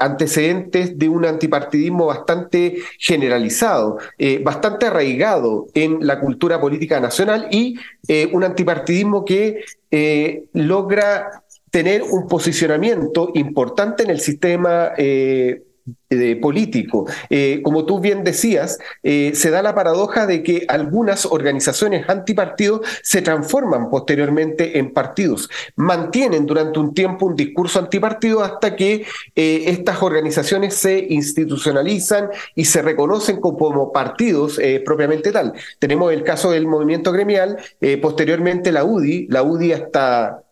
antecedentes 0.01 0.99
de 0.99 1.09
un 1.09 1.25
antipartidismo 1.25 2.07
bastante 2.07 2.79
generalizado, 2.99 3.99
bastante 4.43 4.87
arraigado 4.87 5.67
en 5.75 6.05
la 6.05 6.21
cultura 6.21 6.61
política 6.61 7.01
nacional 7.01 7.49
y 7.51 7.77
un 8.33 8.45
antipartidismo 8.45 9.25
que 9.25 9.65
logra 10.53 11.45
tener 11.77 12.03
un 12.05 12.27
posicionamiento 12.27 13.33
importante 13.35 14.03
en 14.03 14.09
el 14.09 14.19
sistema 14.19 14.93
eh, 14.97 16.37
político. 16.41 17.05
Eh, 17.29 17.61
como 17.63 17.85
tú 17.85 18.01
bien 18.01 18.25
decías, 18.25 18.79
eh, 19.03 19.33
se 19.35 19.51
da 19.51 19.61
la 19.61 19.75
paradoja 19.75 20.27
de 20.27 20.43
que 20.43 20.65
algunas 20.69 21.27
organizaciones 21.27 22.09
antipartidos 22.09 22.81
se 23.03 23.21
transforman 23.21 23.91
posteriormente 23.91 24.79
en 24.79 24.95
partidos, 24.95 25.51
mantienen 25.77 26.47
durante 26.47 26.79
un 26.79 26.95
tiempo 26.95 27.27
un 27.27 27.37
discurso 27.37 27.79
antipartido 27.79 28.43
hasta 28.43 28.75
que 28.75 29.05
estas 29.35 30.03
organizaciones 30.03 30.75
se 30.77 31.07
institucionalizan 31.11 32.31
y 32.55 32.65
se 32.65 32.81
reconocen 32.81 33.39
como 33.39 33.93
partidos 33.93 34.59
propiamente 34.85 35.31
tal. 35.31 35.53
Tenemos 35.79 36.11
el 36.11 36.23
caso 36.23 36.53
del 36.53 36.67
movimiento 36.67 37.13
gremial, 37.13 37.59
posteriormente 38.01 38.73
la 38.73 38.85
UDI, 38.85 39.27
la 39.29 39.43
UDI 39.43 39.73
hasta 39.73 40.46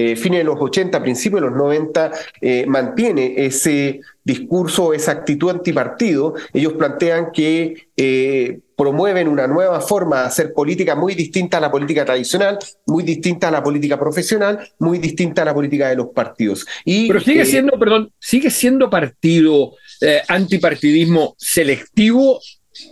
eh, 0.00 0.14
fines 0.14 0.38
de 0.38 0.44
los 0.44 0.60
80, 0.60 1.02
principios 1.02 1.42
de 1.42 1.48
los 1.48 1.56
90, 1.58 2.12
eh, 2.40 2.64
mantiene 2.68 3.34
ese 3.36 3.98
discurso, 4.22 4.92
esa 4.92 5.10
actitud 5.10 5.50
antipartido. 5.50 6.34
Ellos 6.52 6.74
plantean 6.74 7.32
que 7.32 7.88
eh, 7.96 8.60
promueven 8.76 9.26
una 9.26 9.48
nueva 9.48 9.80
forma 9.80 10.20
de 10.20 10.26
hacer 10.28 10.52
política 10.52 10.94
muy 10.94 11.16
distinta 11.16 11.58
a 11.58 11.60
la 11.60 11.72
política 11.72 12.04
tradicional, 12.04 12.60
muy 12.86 13.02
distinta 13.02 13.48
a 13.48 13.50
la 13.50 13.60
política 13.60 13.98
profesional, 13.98 14.70
muy 14.78 14.98
distinta 14.98 15.42
a 15.42 15.46
la 15.46 15.54
política 15.54 15.88
de 15.88 15.96
los 15.96 16.10
partidos. 16.14 16.64
Y, 16.84 17.08
Pero 17.08 17.18
sigue 17.18 17.44
siendo, 17.44 17.76
perdón, 17.76 18.12
sigue 18.20 18.50
siendo 18.50 18.88
partido, 18.88 19.72
antipartidismo 20.28 21.34
selectivo 21.36 22.38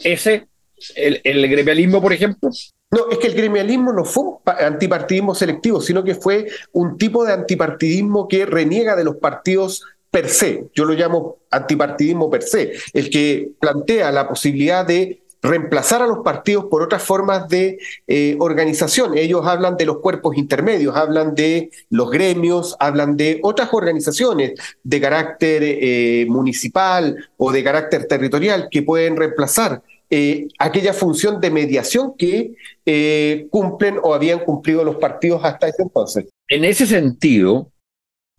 ese, 0.03 0.49
el, 0.97 1.21
el 1.23 1.49
gremialismo, 1.49 2.03
por 2.03 2.13
ejemplo. 2.13 2.51
No, 2.91 3.11
es 3.11 3.19
que 3.19 3.27
el 3.27 3.35
gremialismo 3.35 3.93
no 3.93 4.05
fue 4.05 4.25
un 4.25 4.37
antipartidismo 4.47 5.35
selectivo, 5.35 5.81
sino 5.81 6.05
que 6.05 6.15
fue 6.15 6.47
un 6.73 6.97
tipo 6.97 7.25
de 7.25 7.33
antipartidismo 7.33 8.29
que 8.29 8.47
reniega 8.47 8.95
de 8.95 9.05
los 9.05 9.17
partidos 9.17 9.85
per 10.11 10.29
se. 10.29 10.69
Yo 10.75 10.85
lo 10.85 10.95
llamo 10.95 11.39
antipartidismo 11.51 12.31
per 12.31 12.43
se, 12.43 12.73
el 12.93 13.11
que 13.11 13.51
plantea 13.59 14.13
la 14.13 14.29
posibilidad 14.29 14.87
de 14.87 15.21
reemplazar 15.43 16.03
a 16.03 16.07
los 16.07 16.19
partidos 16.19 16.67
por 16.67 16.83
otras 16.83 17.03
formas 17.03 17.49
de 17.49 17.79
eh, 18.07 18.37
organización. 18.39 19.17
Ellos 19.17 19.47
hablan 19.47 19.77
de 19.77 19.87
los 19.87 19.99
cuerpos 19.99 20.37
intermedios, 20.37 20.97
hablan 20.97 21.35
de 21.35 21.71
los 21.91 22.11
gremios, 22.11 22.77
hablan 22.79 23.17
de 23.17 23.41
otras 23.43 23.69
organizaciones 23.73 24.55
de 24.83 25.01
carácter 25.01 25.63
eh, 25.65 26.27
municipal 26.29 27.17
o 27.37 27.53
de 27.53 27.65
carácter 27.65 28.07
territorial 28.07 28.69
que 28.71 28.83
pueden 28.83 29.17
reemplazar 29.17 29.83
eh, 30.09 30.47
aquella 30.59 30.93
función 30.93 31.41
de 31.41 31.51
mediación 31.51 32.15
que 32.17 32.55
eh, 32.85 33.47
cumplen 33.51 33.97
o 34.03 34.15
habían 34.15 34.39
cumplido 34.41 34.85
los 34.85 34.97
partidos 34.97 35.45
hasta 35.45 35.69
ese 35.69 35.83
entonces. 35.83 36.27
En 36.49 36.65
ese 36.65 36.87
sentido, 36.87 37.73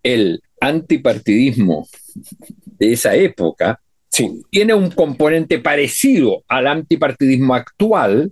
el 0.01 0.41
antipartidismo 0.61 1.87
de 2.65 2.93
esa 2.93 3.15
época 3.15 3.81
tiene 4.49 4.73
un 4.73 4.89
componente 4.91 5.59
parecido 5.59 6.43
al 6.47 6.67
antipartidismo 6.67 7.53
actual, 7.53 8.31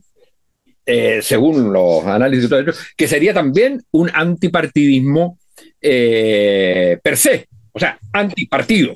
eh, 0.85 1.19
según 1.21 1.73
los 1.73 2.05
análisis, 2.05 2.49
que 2.95 3.07
sería 3.07 3.33
también 3.33 3.83
un 3.91 4.09
antipartidismo 4.13 5.37
per 5.81 7.17
se, 7.17 7.47
o 7.73 7.79
sea, 7.79 7.99
antipartido. 8.13 8.93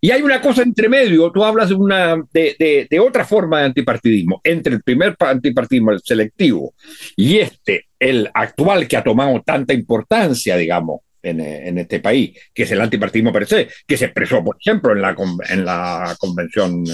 Y 0.00 0.10
hay 0.10 0.22
una 0.22 0.40
cosa 0.40 0.62
entre 0.62 0.88
medio, 0.88 1.30
tú 1.32 1.44
hablas 1.44 1.68
de, 1.68 1.74
una, 1.74 2.16
de, 2.32 2.86
de, 2.90 3.00
otra 3.00 3.24
forma 3.24 3.60
de 3.60 3.66
antipartidismo, 3.66 4.40
entre 4.44 4.74
el 4.74 4.82
primer 4.82 5.16
antipartidismo, 5.18 5.92
el 5.92 6.00
selectivo, 6.02 6.74
y 7.16 7.38
este, 7.38 7.86
el 7.98 8.30
actual 8.32 8.86
que 8.86 8.96
ha 8.96 9.04
tomado 9.04 9.42
tanta 9.44 9.72
importancia, 9.72 10.56
digamos, 10.56 11.00
en, 11.22 11.40
en, 11.40 11.78
este 11.78 12.00
país, 12.00 12.38
que 12.54 12.62
es 12.62 12.70
el 12.70 12.80
antipartidismo 12.80 13.32
per 13.32 13.46
se, 13.46 13.68
que 13.86 13.96
se 13.96 14.06
expresó, 14.06 14.44
por 14.44 14.56
ejemplo, 14.60 14.92
en 14.92 15.02
la, 15.02 15.16
en 15.48 15.64
la 15.64 16.16
convención, 16.18 16.84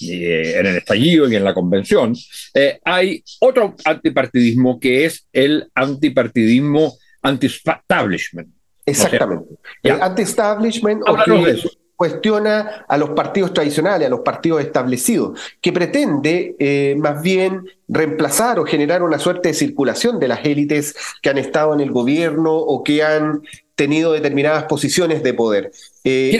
eh, 0.00 0.54
en 0.58 0.66
el 0.66 0.76
estallido 0.76 1.28
y 1.28 1.36
en 1.36 1.44
la 1.44 1.54
convención, 1.54 2.14
eh, 2.54 2.78
hay 2.84 3.22
otro 3.40 3.74
antipartidismo 3.84 4.78
que 4.78 5.06
es 5.06 5.26
el 5.32 5.68
antipartidismo 5.74 6.96
anti-establishment. 7.22 8.48
Exactamente. 8.86 9.54
el 9.82 10.00
anti-establishment 10.00 11.02
cuestiona 11.98 12.84
a 12.86 12.96
los 12.96 13.10
partidos 13.10 13.52
tradicionales, 13.52 14.06
a 14.06 14.10
los 14.10 14.20
partidos 14.20 14.62
establecidos, 14.62 15.36
que 15.60 15.72
pretende 15.72 16.54
eh, 16.60 16.94
más 16.96 17.20
bien 17.20 17.64
reemplazar 17.88 18.60
o 18.60 18.64
generar 18.64 19.02
una 19.02 19.18
suerte 19.18 19.48
de 19.48 19.54
circulación 19.54 20.20
de 20.20 20.28
las 20.28 20.44
élites 20.44 20.94
que 21.20 21.28
han 21.28 21.38
estado 21.38 21.74
en 21.74 21.80
el 21.80 21.90
gobierno 21.90 22.54
o 22.54 22.84
que 22.84 23.02
han 23.02 23.42
tenido 23.74 24.12
determinadas 24.12 24.62
posiciones 24.64 25.24
de 25.24 25.34
poder. 25.34 25.72
Eh, 26.04 26.38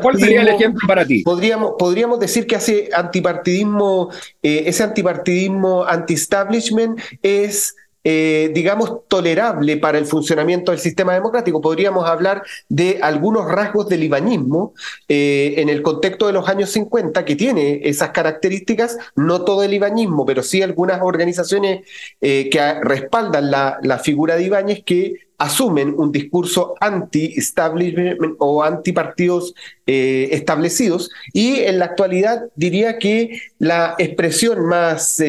¿Cuál 0.00 0.20
sería 0.20 0.42
el 0.42 0.48
ejemplo 0.48 0.86
para 0.86 1.04
ti? 1.04 1.24
Podríamos, 1.24 1.72
podríamos 1.76 2.20
decir 2.20 2.46
que 2.46 2.54
ese 2.54 2.88
antipartidismo, 2.94 4.10
eh, 4.44 4.62
ese 4.66 4.84
antipartidismo 4.84 5.84
anti-establishment 5.86 7.00
es 7.20 7.74
eh, 8.02 8.50
digamos, 8.54 9.06
tolerable 9.08 9.76
para 9.76 9.98
el 9.98 10.06
funcionamiento 10.06 10.72
del 10.72 10.80
sistema 10.80 11.12
democrático. 11.12 11.60
Podríamos 11.60 12.08
hablar 12.08 12.42
de 12.70 12.98
algunos 13.02 13.44
rasgos 13.44 13.90
del 13.90 14.02
ibanismo 14.04 14.72
eh, 15.06 15.56
en 15.58 15.68
el 15.68 15.82
contexto 15.82 16.26
de 16.26 16.32
los 16.32 16.48
años 16.48 16.70
50 16.70 17.26
que 17.26 17.36
tiene 17.36 17.80
esas 17.84 18.10
características, 18.10 18.96
no 19.16 19.44
todo 19.44 19.62
el 19.64 19.74
ibanismo, 19.74 20.24
pero 20.24 20.42
sí 20.42 20.62
algunas 20.62 21.02
organizaciones 21.02 21.86
eh, 22.22 22.48
que 22.50 22.74
respaldan 22.80 23.50
la, 23.50 24.00
figura 24.02 24.36
de 24.36 24.44
Ibáñez 24.44 24.82
que 24.82 25.16
asumen 25.36 25.94
un 25.94 26.10
discurso 26.10 26.74
anti-establishment 26.80 28.36
o 28.38 28.62
anti-partidos 28.62 29.54
establecidos 29.86 31.10
y 31.32 31.60
en 31.60 31.80
la 31.80 31.86
actualidad 31.86 32.44
diría 32.54 32.98
que 32.98 33.40
la 33.58 33.94
expresión 33.98 34.64
más 34.64 35.20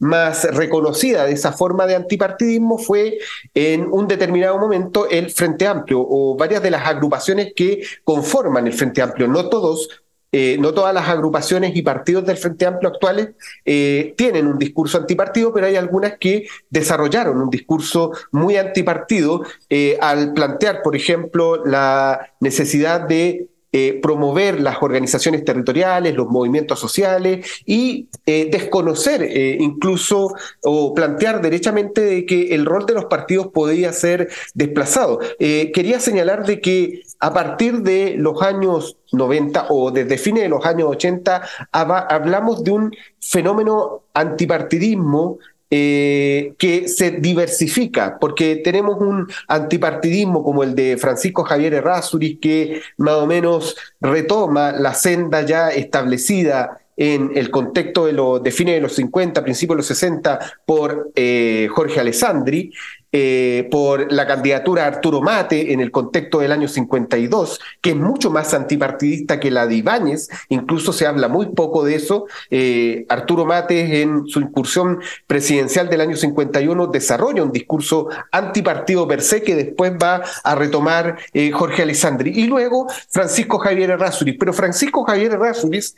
más 0.00 0.44
reconocida 0.54 1.26
de 1.26 1.32
esa 1.32 1.52
forma 1.52 1.86
de 1.86 1.94
antipartidismo 1.94 2.78
fue 2.78 3.18
en 3.54 3.86
un 3.92 4.08
determinado 4.08 4.58
momento 4.58 5.08
el 5.08 5.30
Frente 5.30 5.66
Amplio 5.66 6.00
o 6.00 6.36
varias 6.36 6.62
de 6.62 6.70
las 6.70 6.86
agrupaciones 6.86 7.52
que 7.54 7.82
conforman 8.02 8.66
el 8.66 8.72
Frente 8.72 9.02
Amplio. 9.02 9.28
No 9.28 9.48
todos 9.48 10.02
eh, 10.32 10.58
no 10.60 10.72
todas 10.72 10.94
las 10.94 11.08
agrupaciones 11.08 11.74
y 11.74 11.82
partidos 11.82 12.24
del 12.24 12.36
Frente 12.36 12.64
Amplio 12.64 12.90
actuales 12.90 13.30
eh, 13.64 14.14
tienen 14.16 14.46
un 14.46 14.58
discurso 14.58 14.98
antipartido, 14.98 15.52
pero 15.52 15.66
hay 15.66 15.74
algunas 15.74 16.18
que 16.18 16.46
desarrollaron 16.68 17.42
un 17.42 17.50
discurso 17.50 18.12
muy 18.30 18.56
antipartido 18.56 19.42
eh, 19.68 19.98
al 20.00 20.32
plantear, 20.32 20.82
por 20.82 20.94
ejemplo, 20.94 21.64
la 21.64 22.32
necesidad 22.38 23.00
de 23.00 23.48
eh, 23.72 24.00
promover 24.02 24.60
las 24.60 24.78
organizaciones 24.82 25.44
territoriales, 25.44 26.16
los 26.16 26.26
movimientos 26.26 26.80
sociales 26.80 27.46
y 27.64 28.08
eh, 28.26 28.48
desconocer 28.50 29.22
eh, 29.22 29.58
incluso 29.60 30.34
o 30.64 30.92
plantear 30.92 31.40
derechamente 31.40 32.00
de 32.00 32.26
que 32.26 32.52
el 32.52 32.66
rol 32.66 32.84
de 32.84 32.94
los 32.94 33.04
partidos 33.04 33.46
podía 33.54 33.92
ser 33.92 34.28
desplazado. 34.54 35.20
quería 35.38 36.00
señalar 36.00 36.46
de 36.46 36.60
que 36.60 37.02
a 37.20 37.32
partir 37.32 37.82
de 37.82 38.16
los 38.16 38.42
años 38.42 38.96
90 39.12 39.66
o 39.70 39.92
desde 39.92 40.18
fines 40.18 40.42
de 40.42 40.48
los 40.48 40.64
años 40.66 40.88
80 40.88 41.42
hablamos 41.70 42.64
de 42.64 42.70
un 42.72 42.96
fenómeno 43.20 44.02
antipartidismo 44.14 45.38
eh, 45.70 46.54
que 46.58 46.88
se 46.88 47.12
diversifica, 47.12 48.18
porque 48.20 48.56
tenemos 48.56 49.00
un 49.00 49.28
antipartidismo 49.46 50.42
como 50.42 50.64
el 50.64 50.74
de 50.74 50.96
Francisco 50.96 51.44
Javier 51.44 51.74
Errázuriz, 51.74 52.38
que 52.40 52.82
más 52.96 53.14
o 53.14 53.26
menos 53.26 53.76
retoma 54.00 54.72
la 54.72 54.94
senda 54.94 55.42
ya 55.42 55.68
establecida 55.70 56.80
en 56.96 57.30
el 57.34 57.50
contexto 57.50 58.06
de 58.06 58.12
los 58.12 58.42
de 58.42 58.50
fines 58.50 58.74
de 58.74 58.80
los 58.80 58.94
50, 58.94 59.42
principios 59.42 59.76
de 59.76 59.78
los 59.78 59.86
60 59.86 60.38
por 60.66 61.12
eh, 61.14 61.68
Jorge 61.70 62.00
Alessandri, 62.00 62.72
eh, 63.12 63.66
por 63.72 64.12
la 64.12 64.24
candidatura 64.24 64.84
a 64.84 64.86
Arturo 64.86 65.20
Mate 65.20 65.72
en 65.72 65.80
el 65.80 65.90
contexto 65.90 66.38
del 66.38 66.52
año 66.52 66.68
52, 66.68 67.58
que 67.80 67.90
es 67.90 67.96
mucho 67.96 68.30
más 68.30 68.54
antipartidista 68.54 69.40
que 69.40 69.50
la 69.50 69.66
de 69.66 69.74
Ibáñez, 69.74 70.28
incluso 70.48 70.92
se 70.92 71.06
habla 71.06 71.26
muy 71.26 71.46
poco 71.46 71.84
de 71.84 71.96
eso. 71.96 72.26
Eh, 72.50 73.06
Arturo 73.08 73.44
Mate 73.44 74.02
en 74.02 74.28
su 74.28 74.40
incursión 74.40 75.00
presidencial 75.26 75.90
del 75.90 76.02
año 76.02 76.16
51 76.16 76.86
desarrolla 76.86 77.42
un 77.42 77.50
discurso 77.50 78.08
antipartido 78.30 79.08
per 79.08 79.22
se 79.22 79.42
que 79.42 79.56
después 79.56 79.92
va 80.00 80.22
a 80.44 80.54
retomar 80.54 81.18
eh, 81.32 81.50
Jorge 81.50 81.82
Alessandri. 81.82 82.30
Y 82.30 82.46
luego 82.46 82.86
Francisco 83.08 83.58
Javier 83.58 83.90
Errázuriz. 83.90 84.36
Pero 84.38 84.52
Francisco 84.52 85.02
Javier 85.02 85.32
Errázuriz 85.32 85.96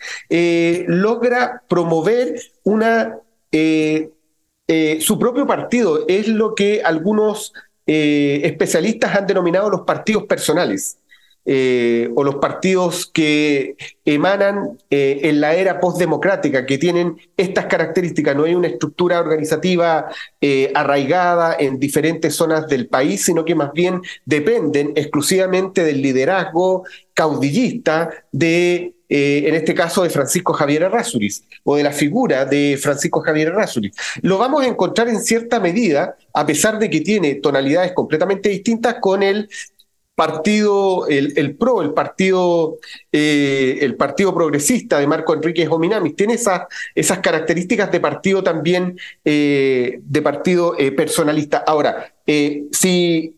logra 0.87 1.63
promover 1.69 2.41
una 2.65 3.19
su 5.01 5.19
propio 5.19 5.47
partido 5.47 6.05
es 6.09 6.29
lo 6.29 6.55
que 6.55 6.83
algunos 6.83 7.53
eh, 7.87 8.41
especialistas 8.45 9.17
han 9.17 9.27
denominado 9.27 9.69
los 9.69 9.83
partidos 9.83 10.25
personales. 10.25 10.99
Eh, 11.45 12.09
o 12.15 12.23
los 12.23 12.37
partidos 12.37 13.07
que 13.07 13.77
emanan 14.05 14.79
en 14.91 15.41
la 15.41 15.55
era 15.55 15.81
postdemocrática, 15.81 16.67
que 16.67 16.79
tienen 16.79 17.17
estas 17.37 17.67
características. 17.67 18.37
No 18.37 18.45
hay 18.45 18.55
una 18.55 18.69
estructura 18.69 19.21
organizativa 19.21 20.09
arraigada 20.75 21.57
en 21.59 21.79
diferentes 21.79 22.35
zonas 22.35 22.67
del 22.69 22.89
país, 22.89 23.25
sino 23.25 23.45
que 23.45 23.55
más 23.55 23.73
bien 23.73 24.01
dependen 24.25 24.93
exclusivamente 24.97 25.85
del 25.85 26.03
liderazgo 26.03 26.85
caudillista 27.15 28.11
de 28.33 28.95
eh, 29.15 29.47
en 29.47 29.55
este 29.55 29.75
caso 29.75 30.05
de 30.05 30.09
Francisco 30.09 30.55
Javier 30.55 30.85
Errázuriz, 30.85 31.45
o 31.65 31.77
de 31.77 31.83
la 31.83 31.93
figura 31.93 32.47
de 32.47 32.79
Francisco 32.81 33.21
Javier 33.21 33.49
Errázuriz. 33.49 33.93
Lo 34.23 34.39
vamos 34.39 34.65
a 34.65 34.67
encontrar 34.67 35.07
en 35.11 35.21
cierta 35.21 35.61
medida, 35.61 36.17
a 36.33 36.47
pesar 36.47 36.79
de 36.79 36.89
que 36.89 37.03
tiene 37.03 37.35
tonalidades 37.35 37.93
completamente 37.93 38.49
distintas 38.49 38.97
con 39.03 39.23
el 39.23 39.51
partido, 40.27 41.09
el, 41.09 41.57
PRO, 41.57 41.83
el 41.83 41.93
partido, 41.93 42.79
eh, 43.11 43.79
el 43.81 43.97
partido 43.97 44.33
progresista 44.33 45.01
de 45.01 45.07
Marco 45.09 45.35
Enrique 45.35 45.67
Hominamis, 45.69 46.15
tiene 46.15 46.35
esas, 46.35 46.63
esas 46.95 47.19
características 47.19 47.91
de 47.91 47.99
partido 47.99 48.41
también, 48.41 48.97
eh, 49.25 49.99
de 50.01 50.23
partido 50.23 50.77
personalista. 50.97 51.65
Ahora, 51.67 52.15
si 52.71 53.35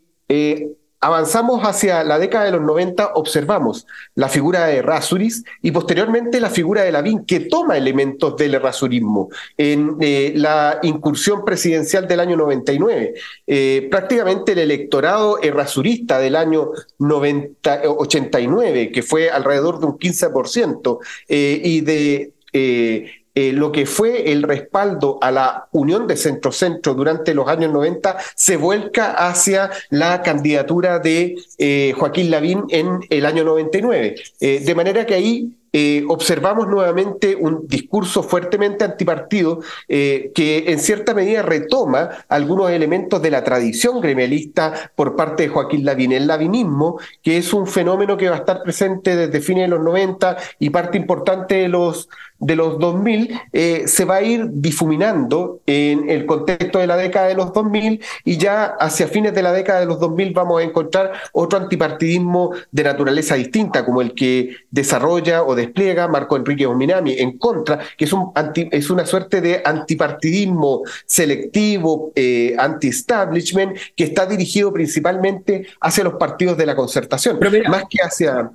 avanzamos 1.05 1.61
hacia 1.65 2.03
la 2.03 2.19
década 2.19 2.47
de 2.47 2.53
los 2.53 2.63
90, 2.63 3.11
observamos 3.15 3.87
la 4.15 4.31
figura 4.31 4.65
de 4.65 4.81
Rasuris 4.81 5.45
y 5.61 5.71
posteriormente 5.71 6.41
la 6.41 6.49
figura 6.49 6.83
de 6.83 6.93
Lavín, 6.93 7.27
que 7.27 7.41
toma 7.41 7.77
elementos 7.77 8.39
del 8.39 8.59
rasurismo 8.59 9.29
en 9.59 9.99
eh, 10.01 10.33
la 10.35 10.79
incursión 10.83 11.45
presidencial 11.45 12.09
del 12.09 12.21
año 12.21 12.39
99. 12.39 13.13
Eh, 13.47 13.87
prácticamente 13.91 14.53
el 14.53 14.61
electorado 14.61 15.43
errasurista 15.43 16.19
del 16.19 16.37
año 16.37 16.71
90, 16.99 17.83
89, 17.99 18.91
que 18.91 19.03
fue 19.03 19.29
alrededor 19.29 19.81
de 19.81 19.87
un 19.87 19.99
15%, 19.99 21.01
eh, 21.29 21.61
y 21.63 21.83
de 21.83 22.33
eh, 22.55 23.24
lo 23.35 23.73
que 23.73 23.85
fue 23.85 24.31
el 24.31 24.43
respaldo 24.43 25.19
a 25.21 25.31
la 25.31 25.69
unión 25.73 26.07
de 26.07 26.17
centro-centro 26.17 26.95
durante 26.95 27.35
los 27.35 27.49
años 27.49 27.73
90 27.73 28.17
se 28.35 28.57
vuelca 28.57 29.13
hacia 29.13 29.71
la 29.91 30.23
candidatura 30.23 30.99
de 30.99 31.37
eh, 31.59 31.93
Joaquín 31.97 32.31
Lavín 32.31 32.65
en 32.69 33.01
el 33.11 33.27
año 33.27 33.45
99. 33.45 34.15
Eh, 34.41 34.61
de 34.61 34.75
manera 34.75 35.07
que 35.07 35.15
ahí 35.15 35.57
eh, 35.77 36.05
observamos 36.07 36.69
nuevamente 36.69 37.35
un 37.35 37.67
discurso 37.67 38.23
fuertemente 38.23 38.85
antipartido 38.85 39.59
eh, 39.89 40.31
que 40.33 40.71
en 40.71 40.79
cierta 40.79 41.15
medida 41.15 41.43
retoma 41.43 42.11
algunos 42.29 42.71
elementos 42.71 43.21
de 43.21 43.33
la 43.33 43.43
tradición 43.43 44.01
gremialista 44.01 44.93
por 44.95 45.17
parte 45.17 45.43
de 45.43 45.49
Joaquín 45.49 45.85
Lavín. 45.85 46.13
El 46.13 46.29
lavinismo, 46.29 47.01
que 47.25 47.39
es 47.39 47.53
un 47.53 47.67
fenómeno 47.67 48.17
que 48.17 48.29
va 48.29 48.37
a 48.37 48.39
estar 48.39 48.63
presente 48.63 49.17
desde 49.17 49.41
fines 49.41 49.65
de 49.65 49.77
los 49.77 49.81
90 49.81 50.37
y 50.61 50.71
parte 50.71 50.97
importante 50.97 51.57
de 51.57 51.69
los, 51.69 52.09
de 52.39 52.55
los 52.55 52.79
2000, 52.79 53.41
eh, 53.53 53.83
se 53.89 54.05
va 54.05 54.17
a 54.17 54.23
ir 54.23 54.47
difuminando 54.53 55.59
en 55.67 56.09
el 56.09 56.25
contexto 56.25 56.79
de 56.79 56.87
la 56.87 56.97
década 56.97 57.27
de 57.27 57.35
los 57.35 57.53
2000 57.53 58.01
y 58.25 58.37
ya 58.37 58.65
hacia 58.79 59.09
fines 59.09 59.35
de 59.35 59.43
la 59.43 59.53
década 59.53 59.81
de 59.81 59.87
los 59.87 59.99
2000 59.99 60.33
vamos 60.35 60.61
a 60.61 60.65
encontrar 60.65 61.15
otro 61.33 61.59
antipartidismo 61.59 62.53
de 62.71 62.85
naturaleza 62.85 63.35
distinta, 63.35 63.85
como 63.85 64.03
el 64.03 64.15
que 64.15 64.55
desarrolla 64.71 65.43
o 65.43 65.57
despliega 65.67 66.09
Marco 66.09 66.37
Enrique 66.37 66.67
Ominami 66.67 67.13
en 67.19 67.39
contra, 67.39 67.81
que 67.97 68.05
es, 68.05 68.13
un 68.13 68.33
es 68.55 68.91
una 68.91 69.07
suerte 69.07 69.41
de 69.41 69.63
antipartidismo 69.65 70.83
selectivo, 71.07 72.13
eh, 72.15 72.55
anti-establishment, 72.59 73.77
que 73.97 74.05
está 74.05 74.27
dirigido 74.27 74.73
principalmente 74.73 75.67
hacia 75.81 76.05
los 76.05 76.15
partidos 76.15 76.57
de 76.57 76.67
la 76.67 76.77
concertación, 76.77 77.39
más 77.69 77.85
que 77.89 78.03
hacia... 78.03 78.51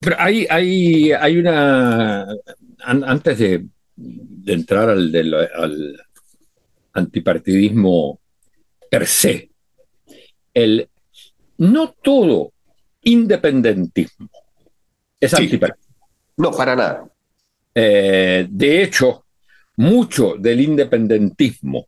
Pero 0.00 0.16
hay, 0.18 0.46
hay, 0.50 1.12
hay 1.12 1.36
una... 1.38 2.26
antes 2.84 3.38
de, 3.38 3.64
entrar 4.46 4.90
al, 4.90 5.14
al 5.54 6.00
antipartidismo 6.92 8.18
per 8.90 9.06
se, 9.06 9.50
el, 10.52 10.88
no 11.58 11.94
todo 12.02 12.52
independentismo 13.02 14.28
es 15.20 15.34
antipartidismo. 15.34 15.81
No, 16.36 16.50
para 16.50 16.74
nada. 16.74 17.04
Eh, 17.74 18.46
de 18.48 18.82
hecho, 18.82 19.24
mucho 19.76 20.34
del 20.38 20.60
independentismo 20.60 21.86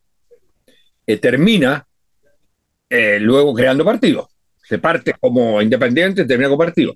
eh, 1.07 1.16
termina 1.18 1.87
eh, 2.88 3.18
luego 3.20 3.54
creando 3.54 3.85
partidos. 3.85 4.28
Se 4.62 4.78
parte 4.78 5.14
como 5.20 5.61
independiente, 5.61 6.24
termina 6.24 6.48
como 6.48 6.59
partido. 6.59 6.94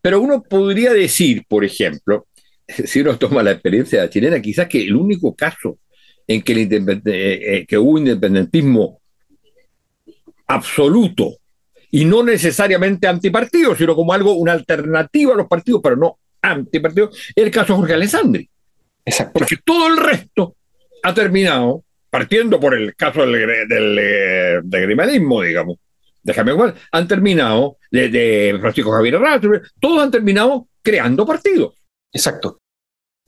Pero 0.00 0.20
uno 0.20 0.42
podría 0.42 0.92
decir, 0.92 1.44
por 1.48 1.64
ejemplo, 1.64 2.26
si 2.66 3.00
uno 3.00 3.16
toma 3.18 3.42
la 3.42 3.52
experiencia 3.52 4.08
chilena, 4.10 4.40
quizás 4.40 4.68
que 4.68 4.82
el 4.82 4.94
único 4.94 5.34
caso 5.34 5.78
en 6.26 6.42
que, 6.42 6.52
el 6.52 7.66
que 7.66 7.78
hubo 7.78 7.98
independentismo 7.98 9.00
absoluto 10.46 11.36
y 11.90 12.04
no 12.04 12.22
necesariamente 12.22 13.06
antipartido, 13.06 13.74
sino 13.74 13.94
como 13.94 14.12
algo, 14.12 14.34
una 14.34 14.52
alternativa 14.52 15.32
a 15.32 15.36
los 15.36 15.48
partidos, 15.48 15.80
pero 15.82 15.96
no 15.96 16.18
antipartido, 16.42 17.10
el 17.34 17.50
caso 17.50 17.72
de 17.72 17.78
Jorge 17.78 17.94
Alessandri. 17.94 18.48
Exacto. 19.04 19.32
Porque 19.34 19.56
todo 19.64 19.88
el 19.88 19.96
resto 19.96 20.56
ha 21.02 21.14
terminado, 21.14 21.84
partiendo 22.10 22.60
por 22.60 22.74
el 22.74 22.94
caso 22.94 23.26
del, 23.26 23.68
del, 23.68 23.98
eh, 24.00 24.60
digamos, 24.62 25.76
déjame 26.22 26.52
igual, 26.52 26.74
han 26.92 27.08
terminado, 27.08 27.78
de, 27.90 28.56
Francisco 28.60 28.92
Javier 28.92 29.16
Arrastre, 29.16 29.62
todos 29.80 30.02
han 30.02 30.10
terminado 30.10 30.68
creando 30.82 31.26
partidos. 31.26 31.74
Exacto. 32.12 32.60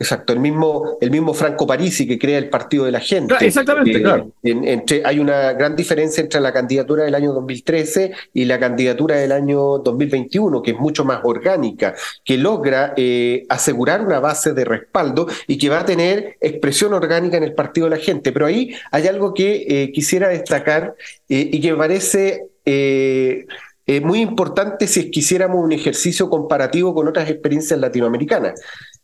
Exacto, 0.00 0.32
el 0.32 0.40
mismo, 0.40 0.96
el 1.02 1.10
mismo 1.10 1.34
Franco 1.34 1.66
Parisi 1.66 2.08
que 2.08 2.18
crea 2.18 2.38
el 2.38 2.48
Partido 2.48 2.86
de 2.86 2.90
la 2.90 3.00
Gente. 3.00 3.34
exactamente, 3.38 3.98
eh, 3.98 4.02
claro. 4.02 4.32
entre, 4.42 5.02
hay 5.04 5.18
una 5.18 5.52
gran 5.52 5.76
diferencia 5.76 6.22
entre 6.22 6.40
la 6.40 6.54
candidatura 6.54 7.04
del 7.04 7.14
año 7.14 7.34
2013 7.34 8.10
y 8.32 8.46
la 8.46 8.58
candidatura 8.58 9.16
del 9.16 9.30
año 9.30 9.76
2021, 9.76 10.62
que 10.62 10.70
es 10.70 10.78
mucho 10.78 11.04
más 11.04 11.20
orgánica, 11.22 11.94
que 12.24 12.38
logra 12.38 12.94
eh, 12.96 13.44
asegurar 13.50 14.00
una 14.00 14.20
base 14.20 14.54
de 14.54 14.64
respaldo 14.64 15.26
y 15.46 15.58
que 15.58 15.68
va 15.68 15.80
a 15.80 15.84
tener 15.84 16.38
expresión 16.40 16.94
orgánica 16.94 17.36
en 17.36 17.42
el 17.42 17.52
Partido 17.52 17.90
de 17.90 17.96
la 17.96 18.02
Gente. 18.02 18.32
Pero 18.32 18.46
ahí 18.46 18.74
hay 18.90 19.06
algo 19.06 19.34
que 19.34 19.66
eh, 19.68 19.92
quisiera 19.92 20.28
destacar 20.28 20.94
y 21.28 21.60
que 21.60 21.72
me 21.72 21.76
parece... 21.76 22.46
muy 24.02 24.20
importante 24.20 24.86
si 24.86 25.10
quisiéramos 25.10 25.62
un 25.62 25.72
ejercicio 25.72 26.30
comparativo 26.30 26.94
con 26.94 27.08
otras 27.08 27.28
experiencias 27.28 27.78
latinoamericanas. 27.78 28.54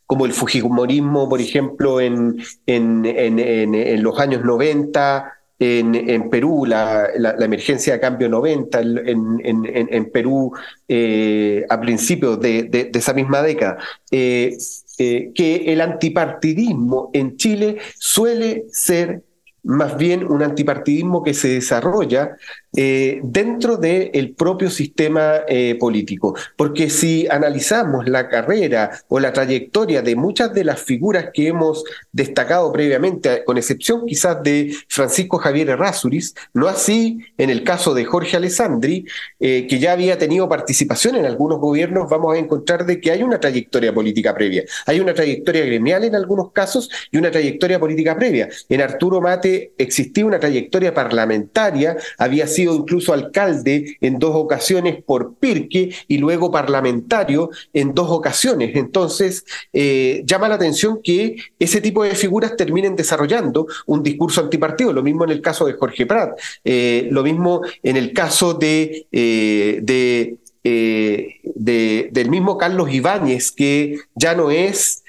Como 0.07 0.25
el 0.25 0.31
Fujimorismo, 0.31 1.27
por 1.29 1.41
ejemplo, 1.41 1.99
en, 1.99 2.37
en, 2.65 3.05
en, 3.05 4.03
los 4.03 4.17
años 4.19 4.43
90, 4.43 5.33
en, 5.59 6.29
Perú, 6.29 6.65
la, 6.65 7.09
emergencia 7.39 7.93
de 7.93 7.99
cambio 7.99 8.29
90, 8.29 8.79
en, 8.79 10.09
Perú 10.11 10.53
eh, 10.87 11.65
a 11.69 11.79
principios 11.81 12.39
de, 12.39 12.89
esa 12.93 13.13
misma 13.13 13.41
década, 13.41 13.77
eh, 14.09 14.57
eh, 14.97 15.31
que 15.35 15.73
el 15.73 15.81
antipartidismo 15.81 17.09
en 17.13 17.35
Chile 17.35 17.77
suele 17.99 18.65
ser 18.71 19.23
más 19.63 19.97
bien 19.97 20.25
un 20.25 20.41
antipartidismo 20.41 21.21
que 21.21 21.33
se 21.33 21.49
desarrolla 21.49 22.37
eh, 22.75 23.21
dentro 23.23 23.77
del 23.77 24.35
propio 24.37 24.69
sistema 24.69 25.37
eh, 25.47 25.75
político. 25.79 26.35
Porque 26.55 26.89
si 26.89 27.27
analizamos 27.27 28.07
la 28.07 28.27
carrera 28.29 28.91
o 29.07 29.19
la 29.19 29.33
trayectoria 29.33 30.01
de 30.01 30.15
muchas 30.15 30.53
de 30.53 30.63
las 30.63 30.81
figuras 30.81 31.29
que 31.33 31.47
hemos 31.47 31.83
destacado 32.11 32.71
previamente, 32.71 33.43
con 33.45 33.57
excepción 33.57 34.05
quizás 34.05 34.43
de 34.43 34.75
Francisco 34.89 35.37
Javier 35.37 35.69
Errázuriz, 35.69 36.35
no 36.53 36.67
así 36.67 37.19
en 37.37 37.49
el 37.49 37.63
caso 37.63 37.93
de 37.93 38.05
Jorge 38.05 38.37
Alessandri, 38.37 39.05
eh, 39.39 39.65
que 39.67 39.79
ya 39.79 39.93
había 39.93 40.17
tenido 40.17 40.49
participación 40.49 41.15
en 41.15 41.25
algunos 41.25 41.59
gobiernos, 41.59 42.09
vamos 42.09 42.35
a 42.35 42.37
encontrar 42.37 42.85
de 42.85 42.99
que 42.99 43.11
hay 43.11 43.23
una 43.23 43.39
trayectoria 43.39 43.93
política 43.93 44.35
previa. 44.35 44.63
Hay 44.85 44.99
una 44.99 45.13
trayectoria 45.13 45.65
gremial 45.65 46.03
en 46.03 46.15
algunos 46.15 46.51
casos 46.51 46.89
y 47.11 47.17
una 47.17 47.31
trayectoria 47.31 47.79
política 47.79 48.15
previa. 48.15 48.49
En 48.69 48.81
Arturo 48.81 49.21
Mate 49.21 49.71
existía 49.77 50.25
una 50.25 50.39
trayectoria 50.39 50.93
parlamentaria, 50.93 51.97
había 52.17 52.45
sido 52.45 52.56
incluso 52.63 53.13
alcalde 53.13 53.97
en 54.01 54.19
dos 54.19 54.31
ocasiones 54.35 55.03
por 55.03 55.35
Pirque 55.35 55.93
y 56.07 56.17
luego 56.17 56.51
parlamentario 56.51 57.49
en 57.73 57.93
dos 57.93 58.09
ocasiones. 58.09 58.75
Entonces, 58.75 59.45
eh, 59.73 60.23
llama 60.25 60.49
la 60.49 60.55
atención 60.55 60.99
que 61.03 61.37
ese 61.59 61.81
tipo 61.81 62.03
de 62.03 62.15
figuras 62.15 62.55
terminen 62.55 62.95
desarrollando 62.95 63.67
un 63.85 64.03
discurso 64.03 64.41
antipartido. 64.41 64.93
Lo 64.93 65.03
mismo 65.03 65.23
en 65.23 65.31
el 65.31 65.41
caso 65.41 65.65
de 65.65 65.73
Jorge 65.73 66.05
Prat, 66.05 66.37
eh, 66.63 67.07
lo 67.11 67.23
mismo 67.23 67.61
en 67.83 67.97
el 67.97 68.13
caso 68.13 68.57
eh, 68.61 69.79
de 69.81 70.37
del 70.63 72.29
mismo 72.29 72.57
Carlos 72.57 72.91
Ibáñez, 72.91 73.53
que 73.53 73.99
ya 74.15 74.35
no 74.35 74.51
es 74.51 75.03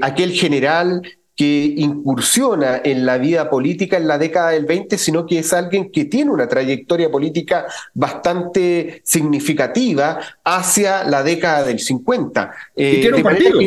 aquel 0.00 0.32
general 0.32 1.02
que 1.36 1.74
incursiona 1.76 2.80
en 2.84 3.04
la 3.04 3.18
vida 3.18 3.50
política 3.50 3.96
en 3.96 4.06
la 4.06 4.18
década 4.18 4.50
del 4.50 4.66
20, 4.66 4.96
sino 4.98 5.26
que 5.26 5.40
es 5.40 5.52
alguien 5.52 5.90
que 5.90 6.04
tiene 6.04 6.30
una 6.30 6.46
trayectoria 6.46 7.10
política 7.10 7.66
bastante 7.92 9.00
significativa 9.04 10.20
hacia 10.44 11.04
la 11.04 11.22
década 11.22 11.64
del 11.64 11.80
50. 11.80 12.52
y 12.76 13.00
tiene 13.00 13.16
un 13.16 13.22
partido. 13.22 13.60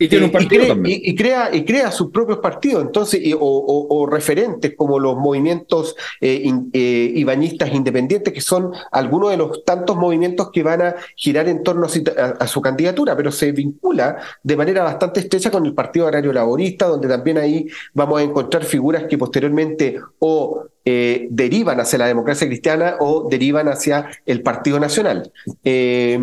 Y, 0.00 0.08
tiene 0.08 0.24
un 0.24 0.32
partido 0.32 0.64
y, 0.82 1.14
crea, 1.14 1.54
y 1.54 1.62
crea 1.62 1.92
sus 1.92 2.10
propios 2.10 2.38
partidos, 2.38 2.82
entonces, 2.82 3.20
o, 3.38 4.08
referentes 4.10 4.72
como 4.74 4.98
los 4.98 5.14
movimientos 5.16 5.94
eh, 6.22 6.50
eh, 6.72 7.12
ibañistas 7.16 7.72
independientes, 7.74 8.32
que 8.32 8.40
son 8.40 8.72
algunos 8.92 9.30
de 9.30 9.36
los 9.36 9.62
tantos 9.62 9.96
movimientos 9.96 10.50
que 10.50 10.62
van 10.62 10.80
a 10.80 10.94
girar 11.16 11.48
en 11.48 11.62
torno 11.62 11.86
a, 11.86 12.46
su 12.46 12.62
candidatura, 12.62 13.14
pero 13.14 13.30
se 13.30 13.52
vincula 13.52 14.16
de 14.42 14.56
manera 14.56 14.82
bastante 14.82 15.20
estrecha 15.20 15.50
con 15.50 15.66
el 15.66 15.74
Partido 15.74 16.06
Agrario 16.06 16.32
Laborista, 16.32 16.86
donde 16.86 17.06
también 17.06 17.36
ahí 17.36 17.66
vamos 17.92 18.20
a 18.20 18.22
encontrar 18.22 18.64
figuras 18.64 19.04
que 19.04 19.18
posteriormente 19.18 20.00
o 20.18 20.64
eh, 20.82 21.28
derivan 21.30 21.78
hacia 21.78 21.98
la 21.98 22.06
democracia 22.06 22.46
cristiana 22.46 22.96
o 23.00 23.28
derivan 23.28 23.68
hacia 23.68 24.08
el 24.24 24.42
Partido 24.42 24.80
Nacional. 24.80 25.30
Eh, 25.62 26.18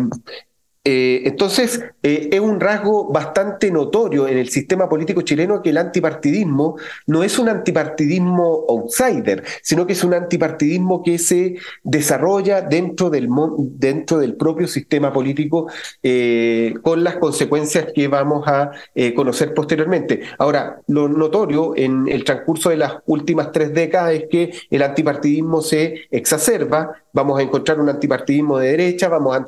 entonces, 0.90 1.84
eh, 2.02 2.30
es 2.32 2.40
un 2.40 2.60
rasgo 2.60 3.12
bastante 3.12 3.70
notorio 3.70 4.26
en 4.26 4.38
el 4.38 4.48
sistema 4.48 4.88
político 4.88 5.22
chileno 5.22 5.60
que 5.60 5.70
el 5.70 5.76
antipartidismo 5.76 6.76
no 7.06 7.22
es 7.22 7.38
un 7.38 7.48
antipartidismo 7.48 8.64
outsider, 8.68 9.44
sino 9.62 9.86
que 9.86 9.92
es 9.92 10.02
un 10.04 10.14
antipartidismo 10.14 11.02
que 11.02 11.18
se 11.18 11.56
desarrolla 11.82 12.62
dentro 12.62 13.10
del, 13.10 13.28
dentro 13.58 14.18
del 14.18 14.36
propio 14.36 14.66
sistema 14.66 15.12
político 15.12 15.70
eh, 16.02 16.72
con 16.82 17.04
las 17.04 17.16
consecuencias 17.16 17.88
que 17.94 18.08
vamos 18.08 18.46
a 18.46 18.70
conocer 19.14 19.54
posteriormente. 19.54 20.22
Ahora, 20.38 20.80
lo 20.86 21.08
notorio 21.08 21.76
en 21.76 22.08
el 22.08 22.24
transcurso 22.24 22.70
de 22.70 22.76
las 22.76 22.94
últimas 23.06 23.52
tres 23.52 23.72
décadas 23.74 24.14
es 24.14 24.24
que 24.30 24.52
el 24.70 24.82
antipartidismo 24.82 25.60
se 25.60 26.06
exacerba, 26.10 26.92
vamos 27.12 27.38
a 27.38 27.42
encontrar 27.42 27.80
un 27.80 27.88
antipartidismo 27.88 28.58
de 28.58 28.70
derecha, 28.70 29.08
vamos 29.08 29.34
a 29.34 29.38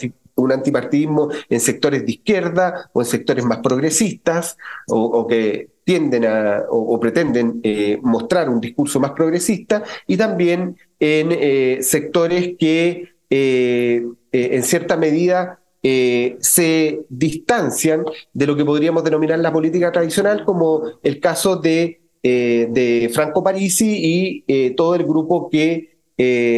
un 0.40 0.53
antipartidismo 0.53 1.29
en 1.48 1.61
sectores 1.61 2.05
de 2.05 2.12
izquierda 2.12 2.90
o 2.92 3.03
en 3.03 3.07
sectores 3.07 3.44
más 3.44 3.59
progresistas 3.59 4.57
o, 4.88 5.26
que 5.26 5.68
tienden 5.85 6.24
a 6.24 6.64
o, 6.68 6.98
pretenden 7.00 7.61
eh, 7.62 7.98
mostrar 8.03 8.48
un 8.48 8.61
discurso 8.61 9.00
más 9.00 9.12
progresista 9.12 9.83
y 10.07 10.16
también 10.16 10.76
en 10.98 11.29
eh, 11.33 11.79
sectores 11.83 12.55
que 12.59 13.09
eh, 13.29 14.05
en 14.33 14.62
cierta 14.62 14.96
medida 14.96 15.59
se 15.83 17.07
distancian 17.09 18.05
de 18.35 18.46
lo 18.46 18.55
que 18.55 18.66
podríamos 18.66 19.03
denominar 19.03 19.38
la 19.38 19.50
política 19.50 19.90
tradicional, 19.90 20.44
como 20.44 20.83
el 21.03 21.18
caso 21.20 21.57
de, 21.57 22.03
de 22.22 23.11
Franco 23.14 23.42
Parisi 23.42 24.44
y 24.46 24.74
todo 24.74 24.94
el 24.94 25.05
grupo 25.05 25.48
que 25.48 25.96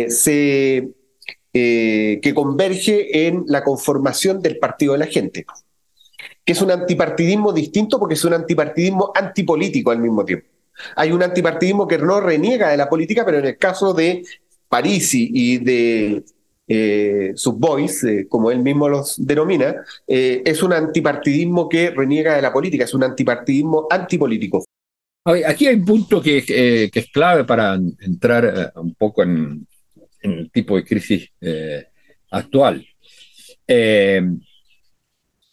se 0.08 0.88
eh, 1.54 2.18
que 2.22 2.32
converge 2.32 3.26
en 3.26 3.44
la 3.46 3.62
conformación 3.62 4.40
del 4.40 4.58
Partido 4.58 4.94
de 4.94 5.00
la 5.00 5.06
Gente, 5.06 5.44
que 6.46 6.52
es 6.54 6.62
un 6.62 6.70
antipartidismo 6.70 7.52
distinto 7.52 7.98
porque 7.98 8.14
es 8.14 8.24
un 8.24 8.32
antipartidismo 8.32 9.12
antipolítico 9.14 9.90
al 9.90 9.98
mismo 9.98 10.24
tiempo. 10.24 10.46
Hay 10.96 11.12
un 11.12 11.22
antipartidismo 11.22 11.86
que 11.86 11.98
no 11.98 12.22
reniega 12.22 12.70
de 12.70 12.78
la 12.78 12.88
política, 12.88 13.26
pero 13.26 13.38
en 13.38 13.44
el 13.44 13.58
caso 13.58 13.92
de 13.92 14.24
Parisi 14.66 15.28
y 15.30 15.58
de 15.58 16.24
eh, 16.66 17.34
eh, 17.36 18.26
como 18.30 18.50
él 18.50 18.60
mismo 18.60 18.88
los 18.88 19.16
denomina, 19.18 19.76
es 20.06 20.62
un 20.62 20.72
antipartidismo 20.72 21.68
que 21.68 21.90
reniega 21.90 22.34
de 22.34 22.40
la 22.40 22.50
política, 22.50 22.84
es 22.84 22.94
un 22.94 23.04
antipartidismo 23.04 23.88
antipolítico. 23.90 24.64
Aquí 25.26 25.66
hay 25.66 25.74
un 25.74 25.84
punto 25.84 26.22
que 26.22 26.90
es 26.94 27.10
clave 27.12 27.44
para 27.44 27.74
entrar 28.00 28.72
un 28.76 28.94
poco 28.94 29.22
en, 29.22 29.66
en 30.22 30.32
el 30.32 30.50
tipo 30.50 30.76
de 30.76 30.84
crisis 30.84 31.28
eh, 31.40 31.86
actual. 32.30 32.86
Eh, 33.66 34.22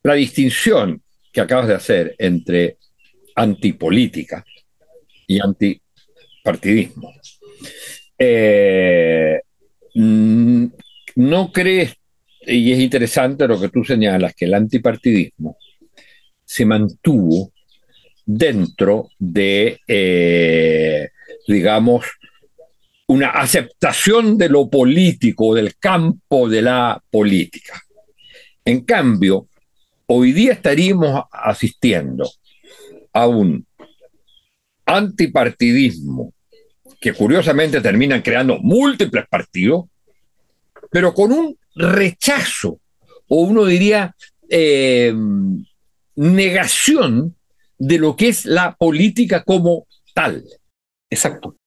la 0.04 0.14
distinción 0.14 1.02
que 1.32 1.42
acabas 1.42 1.68
de 1.68 1.76
hacer 1.76 2.16
entre 2.18 2.78
antipolítica 3.36 4.46
y 5.28 5.40
antipartidismo. 5.40 7.14
Eh, 8.18 9.40
mm, 9.94 10.66
no 11.16 11.52
crees, 11.52 11.94
y 12.42 12.72
es 12.72 12.80
interesante 12.80 13.48
lo 13.48 13.60
que 13.60 13.70
tú 13.70 13.84
señalas, 13.84 14.34
que 14.34 14.46
el 14.46 14.54
antipartidismo 14.54 15.58
se 16.46 16.66
mantuvo 16.66 17.52
dentro 18.26 19.10
de, 19.18 19.80
digamos, 21.48 22.06
una 23.10 23.30
aceptación 23.30 24.38
de 24.38 24.50
lo 24.50 24.70
político, 24.70 25.56
del 25.56 25.76
campo 25.78 26.48
de 26.48 26.62
la 26.62 27.04
política. 27.10 27.82
En 28.64 28.82
cambio, 28.82 29.48
hoy 30.06 30.32
día 30.32 30.54
estaríamos 30.54 31.24
asistiendo 31.32 32.30
a 33.12 33.28
un 33.28 33.66
antipartidismo 34.86 36.34
que 37.02 37.14
curiosamente 37.14 37.82
terminan 37.82 38.22
creando 38.22 38.60
múltiples 38.60 39.26
partidos, 39.28 39.86
pero 40.92 41.12
con 41.12 41.32
un 41.32 41.58
rechazo, 41.74 42.80
o 43.28 43.42
uno 43.42 43.66
diría 43.66 44.16
eh, 44.50 45.16
negación 46.16 47.36
de 47.80 47.98
lo 47.98 48.16
que 48.16 48.28
es 48.28 48.46
la 48.46 48.76
política 48.76 49.44
como 49.44 49.88
tal. 50.14 50.44
Exacto. 51.10 51.59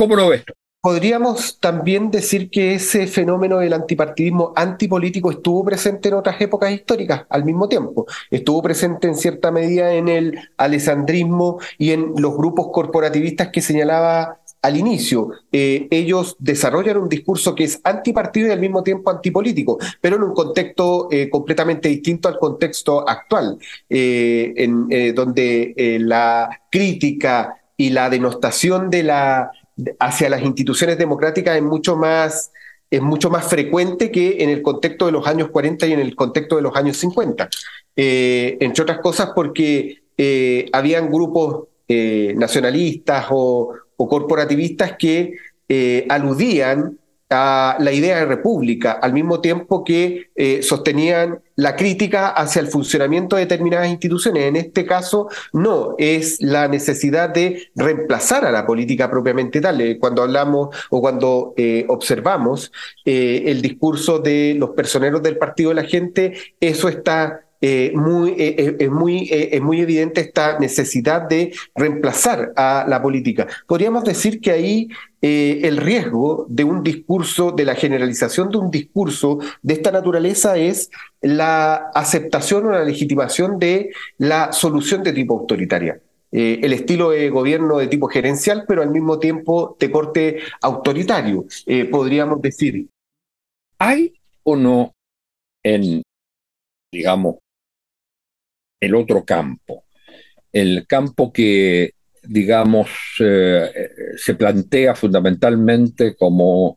¿Cómo 0.00 0.16
lo 0.16 0.30
ves? 0.30 0.44
Podríamos 0.80 1.60
también 1.60 2.10
decir 2.10 2.48
que 2.48 2.72
ese 2.72 3.06
fenómeno 3.06 3.58
del 3.58 3.74
antipartidismo 3.74 4.54
antipolítico 4.56 5.30
estuvo 5.30 5.62
presente 5.62 6.08
en 6.08 6.14
otras 6.14 6.40
épocas 6.40 6.72
históricas 6.72 7.26
al 7.28 7.44
mismo 7.44 7.68
tiempo. 7.68 8.06
Estuvo 8.30 8.62
presente 8.62 9.08
en 9.08 9.14
cierta 9.14 9.50
medida 9.50 9.92
en 9.92 10.08
el 10.08 10.38
alessandrismo 10.56 11.58
y 11.76 11.90
en 11.90 12.14
los 12.16 12.34
grupos 12.34 12.68
corporativistas 12.72 13.48
que 13.48 13.60
señalaba 13.60 14.38
al 14.62 14.78
inicio. 14.78 15.32
Eh, 15.52 15.86
ellos 15.90 16.34
desarrollan 16.38 16.96
un 16.96 17.10
discurso 17.10 17.54
que 17.54 17.64
es 17.64 17.78
antipartido 17.84 18.48
y 18.48 18.52
al 18.52 18.60
mismo 18.60 18.82
tiempo 18.82 19.10
antipolítico, 19.10 19.76
pero 20.00 20.16
en 20.16 20.22
un 20.22 20.32
contexto 20.32 21.08
eh, 21.10 21.28
completamente 21.28 21.90
distinto 21.90 22.26
al 22.26 22.38
contexto 22.38 23.06
actual, 23.06 23.58
eh, 23.90 25.12
donde 25.14 25.98
la 26.00 26.48
crítica 26.70 27.54
y 27.76 27.90
la 27.90 28.08
denostación 28.08 28.88
de 28.88 29.02
la 29.02 29.50
hacia 29.98 30.28
las 30.28 30.42
instituciones 30.42 30.98
democráticas 30.98 31.56
es 31.56 31.62
mucho 31.62 31.96
más 31.96 32.52
es 32.90 33.00
mucho 33.00 33.30
más 33.30 33.46
frecuente 33.46 34.10
que 34.10 34.42
en 34.42 34.50
el 34.50 34.62
contexto 34.62 35.06
de 35.06 35.12
los 35.12 35.24
años 35.26 35.50
40 35.50 35.86
y 35.86 35.92
en 35.92 36.00
el 36.00 36.16
contexto 36.16 36.56
de 36.56 36.62
los 36.62 36.74
años 36.74 36.96
50. 36.96 37.48
entre 37.94 38.82
otras 38.82 38.98
cosas 38.98 39.30
porque 39.32 40.02
habían 40.72 41.08
grupos 41.08 41.68
nacionalistas 41.88 43.26
o, 43.30 43.74
o, 43.96 44.08
corporativistas 44.08 44.96
que 44.98 45.36
aludían 46.08 46.98
a 47.30 47.76
la 47.78 47.92
idea 47.92 48.18
de 48.18 48.24
república, 48.26 48.92
al 48.92 49.12
mismo 49.12 49.40
tiempo 49.40 49.84
que 49.84 50.30
eh, 50.34 50.62
sostenían 50.62 51.40
la 51.54 51.76
crítica 51.76 52.28
hacia 52.28 52.60
el 52.60 52.66
funcionamiento 52.66 53.36
de 53.36 53.42
determinadas 53.42 53.88
instituciones. 53.88 54.44
En 54.44 54.56
este 54.56 54.84
caso, 54.84 55.28
no, 55.52 55.94
es 55.98 56.42
la 56.42 56.66
necesidad 56.66 57.30
de 57.30 57.68
reemplazar 57.76 58.44
a 58.44 58.50
la 58.50 58.66
política 58.66 59.10
propiamente 59.10 59.60
tal. 59.60 59.80
Eh, 59.80 59.98
cuando 59.98 60.22
hablamos 60.22 60.74
o 60.90 61.00
cuando 61.00 61.54
eh, 61.56 61.84
observamos 61.88 62.72
el 63.04 63.62
discurso 63.62 64.18
de 64.18 64.54
los 64.58 64.70
personeros 64.70 65.22
del 65.22 65.36
Partido 65.36 65.70
de 65.70 65.76
la 65.76 65.84
Gente, 65.84 66.34
eso 66.60 66.88
está 66.88 67.44
muy, 67.94 68.34
es, 68.38 68.90
muy, 68.90 69.28
es 69.30 69.60
muy 69.60 69.80
evidente 69.80 70.22
esta 70.22 70.58
necesidad 70.58 71.22
de 71.22 71.52
reemplazar 71.74 72.52
a 72.56 72.86
la 72.88 73.02
política. 73.02 73.46
Podríamos 73.66 74.04
decir 74.04 74.40
que 74.40 74.50
ahí 74.50 74.88
eh, 75.22 75.60
el 75.64 75.76
riesgo 75.76 76.46
de 76.48 76.64
un 76.64 76.82
discurso, 76.82 77.52
de 77.52 77.66
la 77.66 77.74
generalización 77.74 78.50
de 78.50 78.56
un 78.56 78.70
discurso 78.70 79.38
de 79.60 79.74
esta 79.74 79.90
naturaleza 79.90 80.56
es 80.56 80.90
la 81.20 81.74
aceptación 81.94 82.66
o 82.66 82.70
la 82.70 82.84
legitimación 82.84 83.58
de 83.58 83.90
la 84.16 84.52
solución 84.52 85.02
de 85.02 85.12
tipo 85.12 85.38
autoritaria. 85.38 86.00
Eh, 86.32 86.60
el 86.62 86.72
estilo 86.72 87.10
de 87.10 87.28
gobierno 87.28 87.78
de 87.78 87.88
tipo 87.88 88.06
gerencial, 88.06 88.64
pero 88.66 88.82
al 88.82 88.90
mismo 88.90 89.18
tiempo 89.18 89.76
de 89.78 89.90
corte 89.90 90.38
autoritario, 90.62 91.44
eh, 91.66 91.84
podríamos 91.84 92.40
decir. 92.40 92.88
¿Hay 93.78 94.14
o 94.42 94.56
no 94.56 94.92
en, 95.62 96.02
digamos, 96.92 97.36
el 98.80 98.94
otro 98.94 99.24
campo, 99.24 99.84
el 100.52 100.86
campo 100.86 101.32
que 101.32 101.94
digamos, 102.22 102.88
eh, 103.20 103.70
se 104.16 104.34
plantea 104.34 104.94
fundamentalmente 104.94 106.14
como 106.16 106.76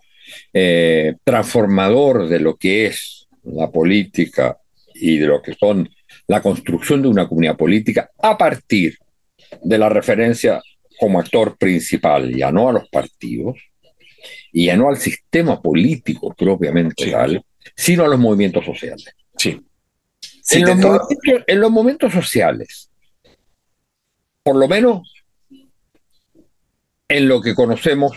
eh, 0.53 1.15
transformador 1.23 2.27
de 2.27 2.39
lo 2.39 2.55
que 2.55 2.87
es 2.87 3.27
la 3.43 3.69
política 3.69 4.57
y 4.93 5.17
de 5.17 5.27
lo 5.27 5.41
que 5.41 5.53
son 5.53 5.89
la 6.27 6.41
construcción 6.41 7.01
de 7.01 7.09
una 7.09 7.27
comunidad 7.27 7.57
política 7.57 8.09
a 8.21 8.37
partir 8.37 8.97
de 9.61 9.77
la 9.77 9.89
referencia 9.89 10.61
como 10.97 11.19
actor 11.19 11.57
principal, 11.57 12.33
ya 12.33 12.51
no 12.51 12.69
a 12.69 12.73
los 12.73 12.87
partidos, 12.89 13.57
y 14.51 14.67
ya 14.67 14.77
no 14.77 14.87
al 14.87 14.97
sistema 14.97 15.61
político 15.61 16.33
propiamente 16.33 17.11
tal, 17.11 17.43
sino 17.75 18.05
a 18.05 18.07
los 18.07 18.19
movimientos 18.19 18.63
sociales. 18.63 19.13
Sí. 19.37 19.59
En 20.51 21.59
los 21.59 21.71
momentos 21.71 22.11
sociales, 22.11 22.89
por 24.43 24.55
lo 24.55 24.67
menos 24.67 25.13
en 27.07 27.27
lo 27.27 27.41
que 27.41 27.53
conocemos 27.53 28.11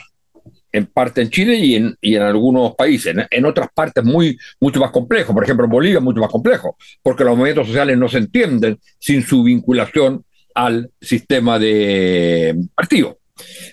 en 0.77 0.87
parte 0.87 1.23
en 1.23 1.31
Chile 1.31 1.57
y 1.57 1.75
en, 1.75 1.97
y 2.03 2.17
en 2.17 2.23
algunos 2.23 2.75
países. 2.75 3.15
En, 3.31 3.45
otras 3.47 3.69
partes 3.75 4.05
muy, 4.05 4.39
mucho 4.61 4.79
más 4.79 4.91
complejo. 4.91 5.33
Por 5.33 5.43
ejemplo, 5.43 5.65
en 5.65 5.71
Bolivia 5.71 6.01
mucho 6.01 6.21
más 6.21 6.31
complejo, 6.31 6.77
porque 7.03 7.25
los 7.25 7.35
movimientos 7.35 7.69
sociales 7.69 7.97
no 7.97 8.09
se 8.09 8.19
entienden 8.19 8.79
sin 8.99 9.23
su 9.23 9.43
vinculación 9.43 10.25
al 10.55 10.91
sistema 11.01 11.59
de 11.59 12.57
partido. 12.75 13.19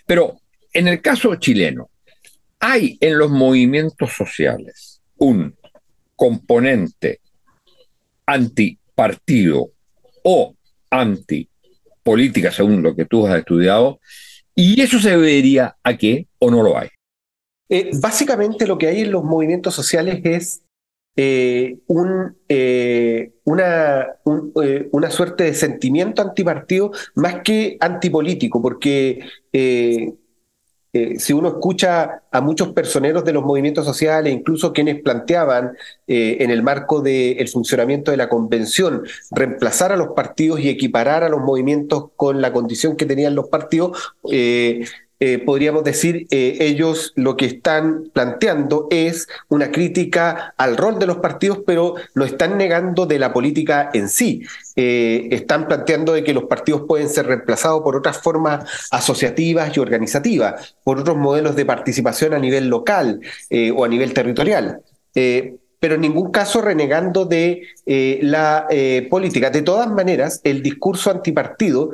Pero 0.05 0.37
en 0.71 0.87
el 0.87 1.01
caso 1.01 1.35
chileno, 1.35 1.89
hay 2.59 2.97
en 3.01 3.17
los 3.17 3.29
movimientos 3.29 4.13
sociales 4.13 5.01
un 5.17 5.55
componente 6.15 7.19
antipartido 8.25 9.71
o 10.23 10.55
antipolítica, 10.89 12.51
según 12.51 12.81
lo 12.81 12.95
que 12.95 13.05
tú 13.05 13.27
has 13.27 13.37
estudiado, 13.37 13.99
¿Y 14.55 14.81
eso 14.81 14.99
se 14.99 15.11
debería 15.11 15.77
a 15.83 15.97
qué 15.97 16.27
o 16.39 16.51
no 16.51 16.61
lo 16.61 16.77
hay? 16.77 16.89
Eh, 17.69 17.89
básicamente 17.99 18.67
lo 18.67 18.77
que 18.77 18.87
hay 18.87 19.01
en 19.01 19.11
los 19.11 19.23
movimientos 19.23 19.73
sociales 19.73 20.21
es 20.23 20.61
eh, 21.15 21.77
eh, 22.49 23.31
una, 23.43 24.07
una 24.91 25.09
suerte 25.09 25.45
de 25.45 25.53
sentimiento 25.53 26.21
antipartido 26.21 26.91
más 27.15 27.41
que 27.43 27.77
antipolítico, 27.79 28.61
porque 28.61 29.25
si 31.17 31.33
uno 31.33 31.47
escucha 31.47 32.21
a 32.31 32.41
muchos 32.41 32.71
personeros 32.71 33.25
de 33.25 33.33
los 33.33 33.43
movimientos 33.43 33.83
sociales, 33.83 34.31
incluso 34.31 34.73
quienes 34.73 35.01
planteaban 35.01 35.75
en 36.05 36.51
el 36.51 36.61
marco 36.61 37.01
del 37.01 37.47
funcionamiento 37.47 38.11
de 38.11 38.17
la 38.17 38.29
convención 38.29 39.03
reemplazar 39.31 39.91
a 39.91 39.97
los 39.97 40.09
partidos 40.09 40.59
y 40.59 40.69
equiparar 40.69 41.23
a 41.23 41.29
los 41.29 41.41
movimientos 41.41 42.11
con 42.15 42.41
la 42.41 42.53
condición 42.53 42.95
que 42.95 43.05
tenían 43.05 43.35
los 43.35 43.47
partidos, 43.47 44.13
eh, 44.31 44.85
podríamos 45.45 45.83
decir, 45.83 46.27
eh, 46.31 46.57
ellos 46.59 47.13
lo 47.15 47.37
que 47.37 47.45
están 47.45 48.09
planteando 48.11 48.87
es 48.89 49.27
una 49.47 49.71
crítica 49.71 50.53
al 50.57 50.75
rol 50.75 50.99
de 50.99 51.05
los 51.05 51.17
partidos, 51.17 51.59
pero 51.65 51.95
lo 52.13 52.25
están 52.25 52.57
negando 52.57 53.05
de 53.05 53.19
la 53.19 53.31
política 53.31 53.89
en 53.93 54.09
sí. 54.09 54.41
Eh, 54.75 55.27
están 55.31 55.67
planteando 55.67 56.13
de 56.13 56.23
que 56.23 56.33
los 56.33 56.45
partidos 56.45 56.83
pueden 56.87 57.09
ser 57.09 57.27
reemplazados 57.27 57.83
por 57.83 57.95
otras 57.95 58.17
formas 58.17 58.65
asociativas 58.91 59.77
y 59.77 59.79
organizativas, 59.79 60.75
por 60.83 60.99
otros 60.99 61.15
modelos 61.15 61.55
de 61.55 61.65
participación 61.65 62.33
a 62.33 62.39
nivel 62.39 62.67
local 62.67 63.21
o 63.75 63.85
a 63.85 63.87
nivel 63.87 64.13
territorial. 64.13 64.81
pero 65.13 65.95
en 65.95 66.01
ningún 66.01 66.31
caso 66.31 66.61
renegando 66.61 67.25
de 67.25 67.61
la 68.21 68.67
política. 69.09 69.49
De 69.49 69.61
todas 69.61 69.89
maneras, 69.91 70.41
el 70.43 70.63
discurso 70.63 71.11
antipartido 71.11 71.91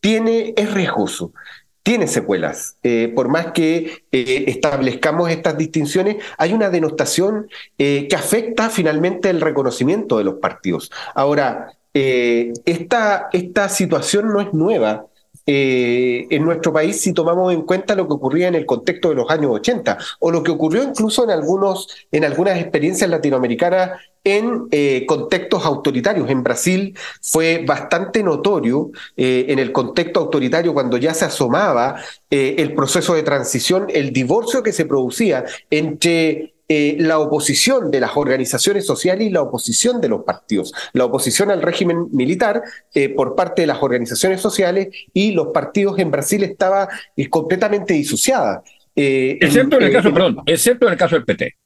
tiene, 0.00 0.52
es 0.56 0.74
riesgoso 0.74 1.32
tiene 1.82 2.06
secuelas. 2.06 2.76
Eh, 2.82 3.12
por 3.14 3.28
más 3.28 3.52
que 3.52 4.04
eh, 4.12 4.44
establezcamos 4.46 5.30
estas 5.30 5.56
distinciones, 5.58 6.16
hay 6.38 6.52
una 6.52 6.70
denostación 6.70 7.48
eh, 7.78 8.06
que 8.08 8.16
afecta 8.16 8.70
finalmente 8.70 9.30
el 9.30 9.40
reconocimiento 9.40 10.18
de 10.18 10.24
los 10.24 10.34
partidos. 10.34 10.90
Ahora, 11.14 11.72
esta, 11.94 13.28
esta 13.32 13.68
situación 13.68 14.32
no 14.32 14.40
es 14.40 14.54
nueva. 14.54 15.06
En 15.44 16.44
nuestro 16.44 16.72
país 16.72 17.00
si 17.00 17.12
tomamos 17.12 17.52
en 17.52 17.62
cuenta 17.62 17.94
lo 17.94 18.06
que 18.06 18.14
ocurría 18.14 18.48
en 18.48 18.54
el 18.54 18.66
contexto 18.66 19.08
de 19.08 19.16
los 19.16 19.30
años 19.30 19.50
80 19.52 19.98
o 20.20 20.30
lo 20.30 20.42
que 20.42 20.50
ocurrió 20.50 20.82
incluso 20.82 21.24
en, 21.24 21.30
algunos, 21.30 21.88
en 22.12 22.24
algunas 22.24 22.58
experiencias 22.58 23.10
latinoamericanas 23.10 24.00
en 24.24 24.68
eh, 24.70 25.04
contextos 25.06 25.64
autoritarios. 25.64 26.30
En 26.30 26.42
Brasil 26.42 26.96
fue 27.20 27.64
bastante 27.66 28.22
notorio 28.22 28.90
eh, 29.16 29.46
en 29.48 29.58
el 29.58 29.72
contexto 29.72 30.20
autoritario 30.20 30.72
cuando 30.74 30.96
ya 30.96 31.14
se 31.14 31.24
asomaba 31.24 31.96
eh, 32.30 32.56
el 32.58 32.74
proceso 32.74 33.14
de 33.14 33.22
transición, 33.22 33.86
el 33.88 34.12
divorcio 34.12 34.62
que 34.62 34.72
se 34.72 34.86
producía 34.86 35.44
entre 35.70 36.51
la 36.98 37.18
oposición 37.18 37.90
de 37.90 38.00
las 38.00 38.16
organizaciones 38.16 38.86
sociales 38.86 39.26
y 39.26 39.30
la 39.30 39.42
oposición 39.42 40.00
de 40.00 40.08
los 40.08 40.24
partidos, 40.24 40.72
la 40.92 41.04
oposición 41.04 41.50
al 41.50 41.62
régimen 41.62 42.08
militar 42.12 42.62
por 43.16 43.34
parte 43.34 43.62
de 43.62 43.66
las 43.66 43.82
organizaciones 43.82 44.40
sociales 44.40 44.88
y 45.12 45.32
los 45.32 45.48
partidos 45.48 45.98
en 45.98 46.10
Brasil 46.10 46.42
estaba 46.44 46.88
completamente 47.30 47.94
disociada. 47.94 48.62
excepto 48.94 49.76
en 49.78 49.82
el 49.84 49.92
caso, 49.92 50.12
perdón, 50.12 50.38
excepto 50.46 50.86
en 50.86 50.92
el 50.92 50.98
caso 50.98 51.16
del 51.16 51.24
PT 51.24 51.56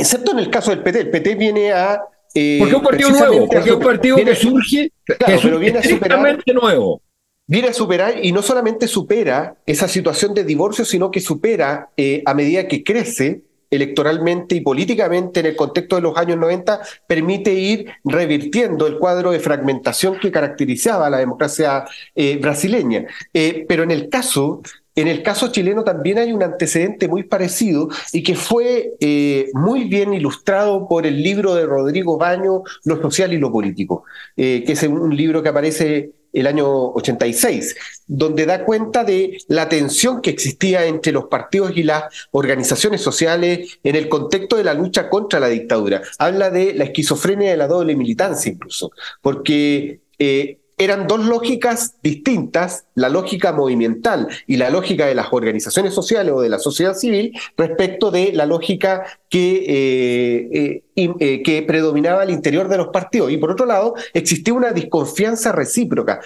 excepto 0.00 0.32
en 0.32 0.38
el 0.38 0.50
caso 0.50 0.70
del 0.70 0.82
PT. 0.82 1.00
El 1.00 1.10
PT 1.10 1.34
viene 1.34 1.72
a... 1.72 2.00
Eh, 2.34 2.58
porque 2.60 2.76
un 2.76 2.82
partido 2.82 3.10
nuevo, 3.10 3.48
porque 3.48 3.72
un 3.72 3.82
partido 3.82 4.16
que 4.16 4.34
surge, 4.36 4.92
claro, 5.04 5.40
pero 5.42 5.58
viene 5.58 5.80
a 5.80 5.82
superar, 5.82 6.38
nuevo. 6.54 7.02
Viene 7.46 7.68
a 7.68 7.72
superar 7.72 8.24
y 8.24 8.30
no 8.30 8.40
solamente 8.40 8.86
supera 8.86 9.56
esa 9.66 9.88
situación 9.88 10.32
de 10.32 10.44
divorcio, 10.44 10.84
sino 10.84 11.10
que 11.10 11.20
supera 11.20 11.90
eh, 11.96 12.22
a 12.24 12.34
medida 12.34 12.68
que 12.68 12.84
crece 12.84 13.42
electoralmente 13.70 14.56
y 14.56 14.60
políticamente 14.60 15.40
en 15.40 15.46
el 15.46 15.56
contexto 15.56 15.96
de 15.96 16.02
los 16.02 16.16
años 16.16 16.38
90, 16.38 16.80
permite 17.06 17.54
ir 17.54 17.86
revirtiendo 18.04 18.86
el 18.86 18.98
cuadro 18.98 19.30
de 19.30 19.40
fragmentación 19.40 20.18
que 20.18 20.32
caracterizaba 20.32 21.06
a 21.06 21.10
la 21.10 21.18
democracia 21.18 21.84
eh, 22.14 22.38
brasileña. 22.38 23.06
Eh, 23.32 23.64
pero 23.68 23.84
en 23.84 23.90
el 23.90 24.08
caso 24.08 24.62
en 24.96 25.06
el 25.06 25.22
caso 25.22 25.52
chileno 25.52 25.84
también 25.84 26.18
hay 26.18 26.32
un 26.32 26.42
antecedente 26.42 27.06
muy 27.06 27.22
parecido 27.22 27.88
y 28.12 28.24
que 28.24 28.34
fue 28.34 28.96
eh, 29.00 29.48
muy 29.54 29.84
bien 29.84 30.12
ilustrado 30.12 30.88
por 30.88 31.06
el 31.06 31.22
libro 31.22 31.54
de 31.54 31.64
Rodrigo 31.64 32.18
Baño, 32.18 32.64
Lo 32.84 33.00
social 33.00 33.32
y 33.32 33.38
lo 33.38 33.52
político, 33.52 34.02
que 34.36 34.64
es 34.66 34.82
un 34.82 35.16
libro 35.16 35.42
que 35.42 35.48
aparece 35.48 36.10
el 36.32 36.46
año 36.46 36.68
86, 36.92 37.76
donde 38.06 38.46
da 38.46 38.64
cuenta 38.64 39.04
de 39.04 39.38
la 39.48 39.68
tensión 39.68 40.20
que 40.20 40.30
existía 40.30 40.86
entre 40.86 41.12
los 41.12 41.24
partidos 41.24 41.72
y 41.76 41.82
las 41.82 42.04
organizaciones 42.30 43.00
sociales 43.00 43.78
en 43.82 43.96
el 43.96 44.08
contexto 44.08 44.56
de 44.56 44.64
la 44.64 44.74
lucha 44.74 45.08
contra 45.08 45.40
la 45.40 45.48
dictadura. 45.48 46.02
Habla 46.18 46.50
de 46.50 46.74
la 46.74 46.84
esquizofrenia 46.84 47.50
de 47.50 47.56
la 47.56 47.66
doble 47.66 47.96
militancia 47.96 48.52
incluso, 48.52 48.92
porque 49.22 50.00
eh, 50.18 50.58
eran 50.80 51.06
dos 51.06 51.26
lógicas 51.26 51.96
distintas, 52.02 52.86
la 53.00 53.08
lógica 53.08 53.52
movimental 53.52 54.28
y 54.46 54.56
la 54.56 54.70
lógica 54.70 55.06
de 55.06 55.14
las 55.14 55.28
organizaciones 55.32 55.94
sociales 55.94 56.34
o 56.36 56.42
de 56.42 56.50
la 56.50 56.58
sociedad 56.58 56.94
civil 56.94 57.32
respecto 57.56 58.10
de 58.10 58.32
la 58.32 58.44
lógica 58.46 59.04
que, 59.30 59.64
eh, 59.68 60.82
eh, 60.96 61.14
eh, 61.20 61.42
que 61.42 61.62
predominaba 61.62 62.22
al 62.22 62.30
interior 62.30 62.68
de 62.68 62.76
los 62.76 62.88
partidos. 62.88 63.30
Y 63.30 63.38
por 63.38 63.52
otro 63.52 63.64
lado, 63.64 63.94
existía 64.12 64.52
una 64.52 64.72
desconfianza 64.72 65.52
recíproca. 65.52 66.20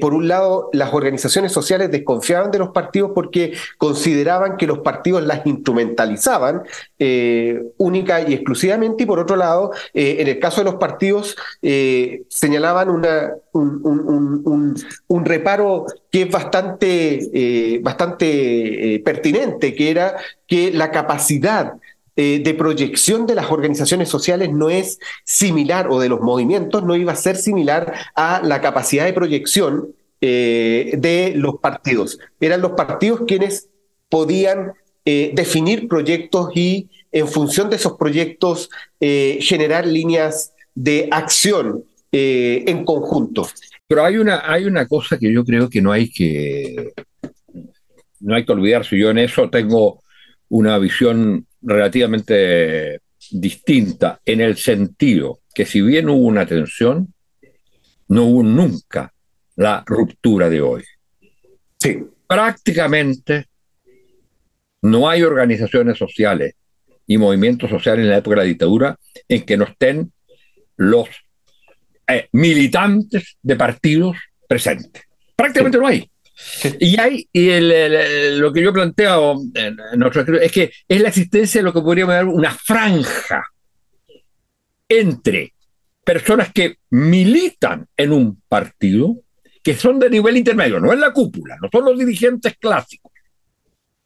por 0.00 0.12
un 0.12 0.28
lado, 0.28 0.68
las 0.72 0.92
organizaciones 0.92 1.52
sociales 1.52 1.90
desconfiaban 1.90 2.50
de 2.50 2.58
los 2.58 2.70
partidos 2.70 3.12
porque 3.14 3.54
consideraban 3.78 4.56
que 4.56 4.66
los 4.66 4.80
partidos 4.80 5.22
las 5.22 5.46
instrumentalizaban 5.46 6.62
única 7.78 8.20
y 8.20 8.34
exclusivamente, 8.34 9.04
y 9.04 9.06
por 9.06 9.20
otro 9.20 9.36
lado, 9.36 9.70
en 9.94 10.26
el 10.26 10.38
caso 10.40 10.60
de 10.60 10.64
los 10.64 10.74
partidos, 10.74 11.36
señalaban 12.28 12.90
una, 12.90 13.32
un, 13.52 14.74
un, 15.06 15.24
reparo 15.24 15.86
que 16.10 16.17
es 16.22 16.30
bastante, 16.30 17.80
bastante 17.82 19.00
pertinente, 19.04 19.74
que 19.74 19.90
era 19.90 20.16
que 20.46 20.70
la 20.72 20.90
capacidad 20.90 21.74
eh, 22.20 22.40
de 22.42 22.52
proyección 22.52 23.28
de 23.28 23.36
las 23.36 23.48
organizaciones 23.48 24.08
sociales 24.08 24.50
no 24.52 24.70
es 24.70 24.98
similar, 25.22 25.86
o 25.88 26.00
de 26.00 26.08
los 26.08 26.18
movimientos, 26.18 26.82
no 26.82 26.96
iba 26.96 27.12
a 27.12 27.14
ser 27.14 27.36
similar 27.36 27.94
a 28.16 28.42
la 28.42 28.60
capacidad 28.60 29.04
de 29.04 29.12
proyección 29.12 29.94
eh, 30.20 30.94
de 30.98 31.34
los 31.36 31.60
partidos. 31.60 32.18
Eran 32.40 32.60
los 32.60 32.72
partidos 32.72 33.20
quienes 33.24 33.68
podían 34.08 34.72
eh, 35.04 35.30
definir 35.32 35.86
proyectos 35.86 36.50
y 36.56 36.88
en 37.12 37.28
función 37.28 37.70
de 37.70 37.76
esos 37.76 37.92
proyectos 37.92 38.68
generar 38.98 39.86
líneas 39.86 40.54
de 40.74 41.08
acción 41.12 41.84
en 42.10 42.84
conjunto. 42.84 43.46
Pero 43.88 44.04
hay 44.04 44.18
una, 44.18 44.42
hay 44.44 44.66
una 44.66 44.86
cosa 44.86 45.18
que 45.18 45.32
yo 45.32 45.44
creo 45.44 45.68
que 45.70 45.80
no 45.80 45.90
hay 45.90 46.10
que 46.10 46.92
no 48.20 48.34
hay 48.34 48.44
que 48.44 48.52
olvidarse. 48.52 48.98
Yo 48.98 49.10
en 49.10 49.18
eso 49.18 49.48
tengo 49.48 50.02
una 50.50 50.78
visión 50.78 51.46
relativamente 51.62 53.00
distinta 53.30 54.20
en 54.24 54.40
el 54.40 54.56
sentido 54.56 55.40
que 55.54 55.64
si 55.64 55.80
bien 55.80 56.08
hubo 56.08 56.26
una 56.26 56.46
tensión, 56.46 57.12
no 58.08 58.24
hubo 58.24 58.42
nunca 58.42 59.12
la 59.56 59.82
ruptura 59.86 60.48
de 60.48 60.60
hoy. 60.60 60.84
Sí. 61.80 62.04
Prácticamente 62.26 63.46
no 64.82 65.08
hay 65.08 65.22
organizaciones 65.22 65.96
sociales 65.98 66.54
y 67.06 67.16
movimientos 67.16 67.70
sociales 67.70 68.04
en 68.04 68.10
la 68.10 68.18
época 68.18 68.36
de 68.36 68.42
la 68.42 68.48
dictadura 68.48 68.98
en 69.28 69.44
que 69.44 69.56
no 69.56 69.64
estén 69.64 70.12
los 70.76 71.08
eh, 72.08 72.28
militantes 72.32 73.36
de 73.42 73.56
partidos 73.56 74.16
presentes. 74.48 75.04
Prácticamente 75.36 75.78
no 75.78 75.86
hay. 75.86 76.10
Y 76.78 76.98
hay, 76.98 77.28
y 77.32 77.50
lo 78.38 78.52
que 78.52 78.62
yo 78.62 78.72
planteo 78.72 79.40
en, 79.54 79.76
es 80.40 80.52
que 80.52 80.72
es 80.86 81.00
la 81.00 81.08
existencia 81.08 81.60
de 81.60 81.64
lo 81.64 81.72
que 81.72 81.80
podríamos 81.80 82.14
llamar 82.14 82.34
una 82.34 82.52
franja 82.52 83.44
entre 84.88 85.52
personas 86.04 86.52
que 86.52 86.76
militan 86.90 87.86
en 87.96 88.12
un 88.12 88.40
partido, 88.48 89.16
que 89.62 89.74
son 89.74 89.98
de 89.98 90.08
nivel 90.08 90.36
intermedio, 90.36 90.80
no 90.80 90.92
en 90.92 91.00
la 91.00 91.12
cúpula, 91.12 91.56
no 91.60 91.68
son 91.70 91.84
los 91.84 91.98
dirigentes 91.98 92.56
clásicos, 92.56 93.12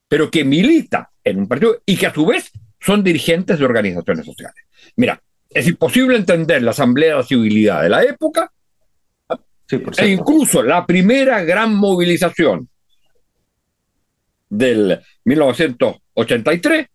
pero 0.08 0.30
que 0.30 0.44
militan 0.44 1.06
en 1.22 1.38
un 1.38 1.46
partido 1.46 1.80
y 1.86 1.96
que 1.96 2.06
a 2.06 2.14
su 2.14 2.26
vez 2.26 2.50
son 2.80 3.04
dirigentes 3.04 3.58
de 3.58 3.64
organizaciones 3.64 4.26
sociales. 4.26 4.64
Mira, 4.96 5.22
es 5.54 5.66
imposible 5.66 6.16
entender 6.16 6.62
la 6.62 6.70
Asamblea 6.70 7.16
de 7.16 7.24
Civilidad 7.24 7.82
de 7.82 7.88
la 7.88 8.02
época 8.02 8.52
e 9.98 10.08
incluso 10.08 10.62
la 10.62 10.86
primera 10.86 11.42
gran 11.42 11.74
movilización 11.74 12.68
del 14.48 15.00
1983, 15.24 16.86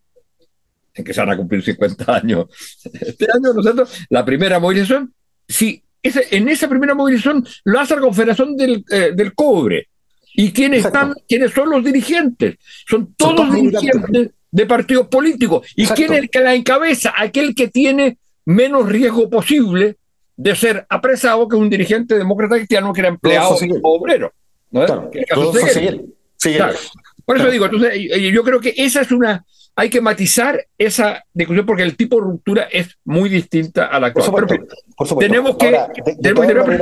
en 0.94 1.04
que 1.04 1.12
se 1.12 1.20
van 1.20 1.30
a 1.30 1.36
cumplir 1.36 1.62
50 1.62 2.16
años 2.16 2.46
este 2.84 3.24
año, 3.24 3.52
nosotros, 3.52 4.06
la 4.10 4.24
primera 4.24 4.60
movilización, 4.60 5.12
sí, 5.46 5.82
en 6.02 6.48
esa 6.48 6.68
primera 6.68 6.94
movilización 6.94 7.44
lo 7.64 7.80
hace 7.80 7.96
la 7.96 8.00
Confederación 8.02 8.56
del, 8.56 8.84
eh, 8.90 9.12
del 9.14 9.34
Cobre. 9.34 9.88
¿Y 10.34 10.52
quiénes, 10.52 10.84
están, 10.84 11.14
quiénes 11.26 11.52
son 11.52 11.70
los 11.70 11.82
dirigentes? 11.82 12.56
Son 12.88 13.12
todos, 13.14 13.52
dirigentes 13.52 14.30
de 14.50 14.66
partidos 14.66 15.08
políticos. 15.08 15.66
¿Y 15.74 15.86
quién 15.86 16.12
es 16.12 16.18
el 16.20 16.30
que 16.30 16.40
la 16.40 16.54
encabeza? 16.54 17.12
Aquel 17.16 17.56
que 17.56 17.68
tiene 17.68 18.18
menos 18.48 18.88
riesgo 18.88 19.28
posible 19.28 19.98
de 20.34 20.56
ser 20.56 20.86
apresado 20.88 21.46
que 21.46 21.56
un 21.56 21.68
dirigente 21.68 22.16
demócrata 22.16 22.56
cristiano 22.56 22.94
que 22.94 23.00
era 23.00 23.10
empleado 23.10 23.54
obrero. 23.82 24.32
¿no? 24.70 25.10
Por 27.26 27.36
eso 27.36 27.50
digo, 27.50 27.66
entonces, 27.66 28.00
yo 28.32 28.42
creo 28.42 28.58
que 28.58 28.72
esa 28.74 29.02
es 29.02 29.12
una, 29.12 29.44
hay 29.76 29.90
que 29.90 30.00
matizar 30.00 30.64
esa 30.78 31.22
discusión 31.34 31.66
porque 31.66 31.82
el 31.82 31.94
tipo 31.94 32.16
de 32.16 32.22
ruptura 32.22 32.68
es 32.72 32.96
muy 33.04 33.28
distinta 33.28 33.84
a 33.86 34.00
la 34.00 34.06
actual. 34.06 34.46
Tenemos 35.18 35.58
que, 35.58 35.78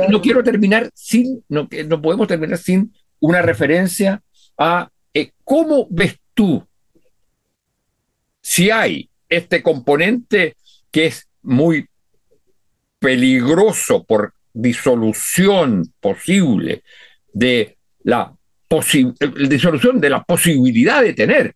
no 0.09 0.21
quiero 0.21 0.43
terminar 0.43 0.89
sin, 0.93 1.43
no, 1.49 1.67
no 1.87 2.01
podemos 2.01 2.29
terminar 2.29 2.59
sin 2.59 2.93
una 3.19 3.41
referencia 3.41 4.21
a 4.57 4.89
eh, 5.13 5.31
cómo 5.43 5.85
ves 5.89 6.17
tú 6.33 6.65
si 8.39 8.69
hay 8.69 9.09
este 9.27 9.61
componente 9.61 10.55
que 10.91 11.07
es 11.07 11.27
muy 11.43 11.87
peligroso 12.99 14.03
por 14.03 14.33
disolución 14.53 15.93
posible 15.99 16.83
de 17.33 17.77
la 18.03 18.33
disolución 19.49 20.01
de 20.01 20.09
la 20.09 20.23
posibilidad 20.23 21.01
de 21.01 21.13
tener 21.13 21.55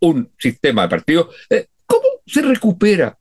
un 0.00 0.30
sistema 0.38 0.82
de 0.82 0.88
partidos, 0.88 1.34
eh, 1.48 1.66
¿cómo 1.86 2.06
se 2.26 2.42
recupera 2.42 3.16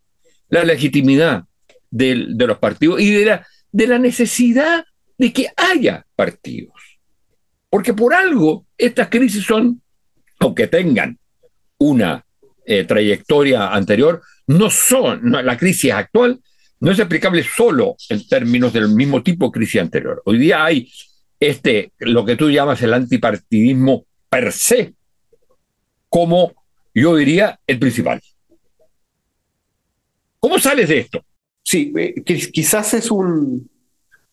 la 0.50 0.64
legitimidad 0.64 1.46
de, 1.90 2.16
los 2.16 2.58
partidos 2.58 3.00
y 3.02 3.12
de 3.12 3.26
la, 3.26 3.48
de 3.72 3.88
la 3.88 4.00
necesidad 4.00 4.86
de 5.18 5.34
que 5.34 5.48
haya 5.56 6.06
partidos? 6.16 6.74
Porque 7.70 7.94
por 7.94 8.14
algo 8.14 8.66
estas 8.78 9.10
crisis 9.10 9.46
son, 9.46 9.82
aunque 10.40 10.68
tengan 10.68 11.18
una 11.78 12.26
eh, 12.66 12.84
trayectoria 12.84 13.70
anterior, 13.70 14.22
no 14.58 14.70
son, 14.70 15.32
la 15.32 15.58
crisis 15.58 15.92
actual 15.92 16.40
no 16.80 16.92
es 16.92 17.00
aplicable 17.00 17.44
solo 17.44 17.96
en 18.10 18.28
términos 18.28 18.74
del 18.74 18.90
mismo 18.90 19.22
tipo 19.22 19.46
de 19.46 19.52
crisis 19.52 19.82
anterior. 19.82 20.22
Hoy 20.26 20.40
día 20.40 20.66
hay 20.66 20.92
este, 21.40 21.92
lo 22.00 22.26
que 22.26 22.36
tú 22.36 22.50
llamas 22.50 22.82
el 22.82 22.94
antipartidismo 22.94 24.06
per 24.30 24.52
se, 24.52 24.94
como 26.10 26.54
yo 26.94 27.16
diría 27.16 27.60
el 27.66 27.80
principal. 27.80 28.22
¿Cómo 30.40 30.60
sales 30.60 30.90
de 30.90 31.00
esto? 31.00 31.24
Sí, 31.64 31.94
eh, 31.98 32.16
quizás 32.24 32.94
es 32.96 33.12
un... 33.12 33.70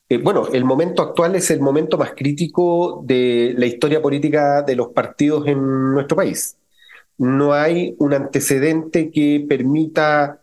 Eh, 0.08 0.16
bueno, 0.16 0.48
el 0.50 0.64
momento 0.64 1.02
actual 1.02 1.36
es 1.36 1.50
el 1.50 1.60
momento 1.60 1.98
más 1.98 2.12
crítico 2.16 3.02
de 3.04 3.54
la 3.58 3.66
historia 3.66 4.00
política 4.00 4.62
de 4.62 4.74
los 4.74 4.88
partidos 4.88 5.46
en 5.46 5.92
nuestro 5.92 6.16
país. 6.16 6.57
No 7.18 7.52
hay 7.52 7.94
un 7.98 8.14
antecedente 8.14 9.10
que 9.10 9.44
permita 9.48 10.40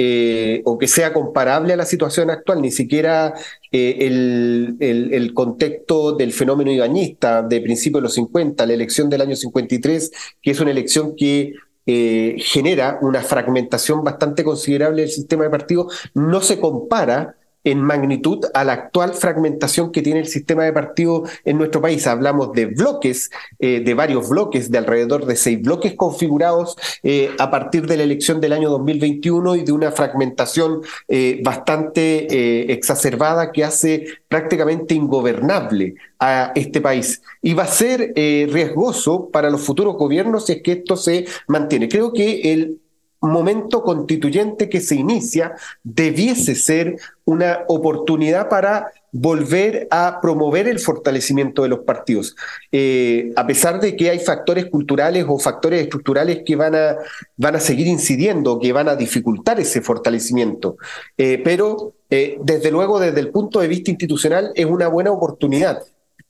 eh, 0.00 0.62
o 0.64 0.78
que 0.78 0.86
sea 0.86 1.12
comparable 1.12 1.72
a 1.72 1.76
la 1.76 1.84
situación 1.84 2.30
actual, 2.30 2.62
ni 2.62 2.70
siquiera 2.70 3.34
eh, 3.72 3.96
el, 4.00 4.76
el, 4.78 5.34
contexto 5.34 6.12
del 6.12 6.32
fenómeno 6.32 6.70
ibañista 6.70 7.42
de 7.42 7.60
principios 7.60 8.00
de 8.00 8.04
los 8.04 8.14
50, 8.14 8.64
la 8.64 8.74
elección 8.74 9.10
del 9.10 9.22
año 9.22 9.34
53, 9.34 10.12
que 10.40 10.50
es 10.52 10.60
una 10.60 10.70
elección 10.70 11.16
que 11.16 11.54
eh, 11.90 12.36
genera 12.38 12.98
una 13.00 13.22
fragmentación 13.22 14.04
bastante 14.04 14.44
considerable 14.44 15.02
del 15.02 15.10
sistema 15.10 15.44
de 15.44 15.50
partidos, 15.50 16.10
no 16.14 16.42
se 16.42 16.60
compara 16.60 17.34
en 17.70 17.82
magnitud 17.82 18.44
a 18.54 18.64
la 18.64 18.72
actual 18.72 19.12
fragmentación 19.12 19.92
que 19.92 20.02
tiene 20.02 20.20
el 20.20 20.26
sistema 20.26 20.64
de 20.64 20.72
partidos 20.72 21.30
en 21.44 21.58
nuestro 21.58 21.82
país. 21.82 22.06
Hablamos 22.06 22.52
de 22.52 22.66
bloques, 22.66 23.30
eh, 23.58 23.80
de 23.84 23.94
varios 23.94 24.28
bloques, 24.28 24.70
de 24.70 24.78
alrededor 24.78 25.26
de 25.26 25.36
seis 25.36 25.60
bloques 25.60 25.94
configurados 25.94 26.76
eh, 27.02 27.30
a 27.38 27.50
partir 27.50 27.86
de 27.86 27.98
la 27.98 28.04
elección 28.04 28.40
del 28.40 28.54
año 28.54 28.70
2021 28.70 29.56
y 29.56 29.64
de 29.64 29.72
una 29.72 29.92
fragmentación 29.92 30.80
eh, 31.08 31.40
bastante 31.44 32.72
exacerbada 32.72 33.52
que 33.52 33.64
hace 33.64 34.06
prácticamente 34.28 34.94
ingobernable 34.94 35.94
a 36.18 36.52
este 36.54 36.80
país. 36.80 37.22
Y 37.42 37.54
va 37.54 37.64
a 37.64 37.66
ser 37.66 38.12
riesgoso 38.16 39.28
para 39.30 39.50
los 39.50 39.60
futuros 39.60 39.96
gobiernos 39.96 40.46
si 40.46 40.54
es 40.54 40.62
que 40.62 40.72
esto 40.72 40.96
se 40.96 41.26
mantiene. 41.46 41.88
Creo 41.88 42.12
que 42.12 42.52
el 42.52 42.78
momento 43.20 43.82
constituyente 43.82 44.68
que 44.68 44.80
se 44.80 44.94
inicia 44.94 45.54
debiese 45.82 46.54
ser 46.54 46.96
una 47.24 47.60
oportunidad 47.68 48.48
para 48.48 48.92
volver 49.10 49.88
a 49.90 50.20
promover 50.20 50.68
el 50.68 50.78
fortalecimiento 50.78 51.62
de 51.62 51.68
los 51.68 51.80
partidos, 51.80 52.36
eh, 52.70 53.32
a 53.36 53.46
pesar 53.46 53.80
de 53.80 53.96
que 53.96 54.10
hay 54.10 54.18
factores 54.18 54.66
culturales 54.66 55.24
o 55.26 55.38
factores 55.38 55.82
estructurales 55.82 56.42
que 56.44 56.56
van 56.56 56.74
a, 56.74 56.96
van 57.36 57.56
a 57.56 57.60
seguir 57.60 57.86
incidiendo, 57.86 58.58
que 58.58 58.72
van 58.72 58.88
a 58.88 58.96
dificultar 58.96 59.58
ese 59.60 59.80
fortalecimiento. 59.80 60.76
Eh, 61.16 61.40
pero, 61.42 61.94
eh, 62.10 62.38
desde 62.42 62.70
luego, 62.70 63.00
desde 63.00 63.20
el 63.20 63.30
punto 63.30 63.60
de 63.60 63.68
vista 63.68 63.90
institucional, 63.90 64.52
es 64.54 64.66
una 64.66 64.88
buena 64.88 65.10
oportunidad 65.10 65.82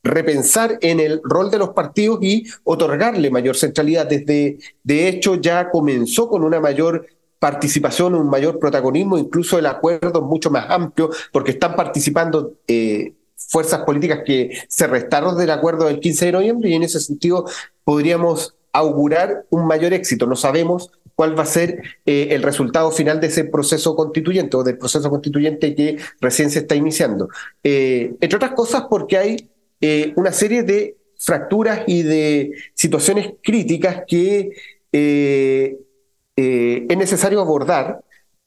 repensar 0.09 0.78
en 0.80 1.00
el 1.00 1.20
rol 1.22 1.50
de 1.50 1.59
los 1.59 1.70
partidos 1.70 2.18
y 2.22 2.46
otorgarle 2.64 3.30
mayor 3.30 3.56
centralidad. 3.56 4.06
Desde, 4.06 4.59
de 4.82 5.09
hecho, 5.09 5.36
ya 5.36 5.70
comenzó 5.70 6.28
con 6.28 6.42
una 6.42 6.61
mayor 6.61 7.06
participación, 7.38 8.14
un 8.14 8.28
mayor 8.28 8.59
protagonismo, 8.59 9.16
incluso 9.16 9.59
el 9.59 9.66
acuerdo 9.66 10.22
mucho 10.22 10.50
más 10.50 10.66
amplio, 10.68 11.11
porque 11.32 11.52
están 11.52 11.76
participando 11.76 12.54
eh, 12.66 13.12
fuerzas 13.36 13.82
políticas 13.84 14.20
que 14.26 14.50
se 14.68 14.86
restaron 14.86 15.36
del 15.38 15.50
acuerdo 15.50 15.86
del 15.86 16.00
15 16.00 16.26
de 16.26 16.32
noviembre 16.32 16.70
y 16.70 16.74
en 16.74 16.82
ese 16.82 17.00
sentido 17.00 17.44
podríamos 17.84 18.54
augurar 18.72 19.44
un 19.50 19.66
mayor 19.66 19.92
éxito. 19.92 20.26
No 20.26 20.36
sabemos 20.36 20.90
cuál 21.14 21.36
va 21.36 21.42
a 21.42 21.46
ser 21.46 21.82
eh, 22.06 22.28
el 22.30 22.42
resultado 22.42 22.90
final 22.92 23.20
de 23.20 23.28
ese 23.28 23.44
proceso 23.44 23.96
constituyente 23.96 24.56
o 24.56 24.62
del 24.62 24.78
proceso 24.78 25.11
constituyente 25.11 25.74
que 25.74 25.96
recién 26.20 26.50
se 26.50 26.61
está 26.61 26.74
iniciando. 26.74 27.28
Eh, 27.64 28.14
entre 28.20 28.36
otras 28.36 28.52
cosas 28.52 28.84
porque 28.88 29.16
hay 29.16 29.48
eh, 29.80 30.12
una 30.16 30.32
serie 30.32 30.62
de 30.62 30.96
fracturas 31.18 31.82
y 31.86 32.02
de 32.02 32.52
situaciones 32.74 33.32
críticas 33.42 34.02
que 34.06 34.50
es 34.90 36.96
necesario 36.96 37.40
abordar, 37.40 38.00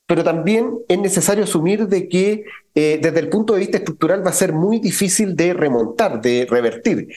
pero 0.07 0.23
también 0.23 0.79
es 0.87 0.99
necesario 0.99 1.43
asumir 1.43 1.87
de 1.87 2.07
que 2.07 2.45
desde 2.73 3.19
el 3.19 3.29
punto 3.29 3.53
de 3.53 3.59
vista 3.59 3.77
estructural 3.77 4.25
va 4.25 4.29
a 4.29 4.33
ser 4.33 4.53
muy 4.53 4.79
difícil 4.79 5.35
de 5.35 5.53
remontar, 5.53 6.21
de 6.21 6.47
revertir. 6.49 7.09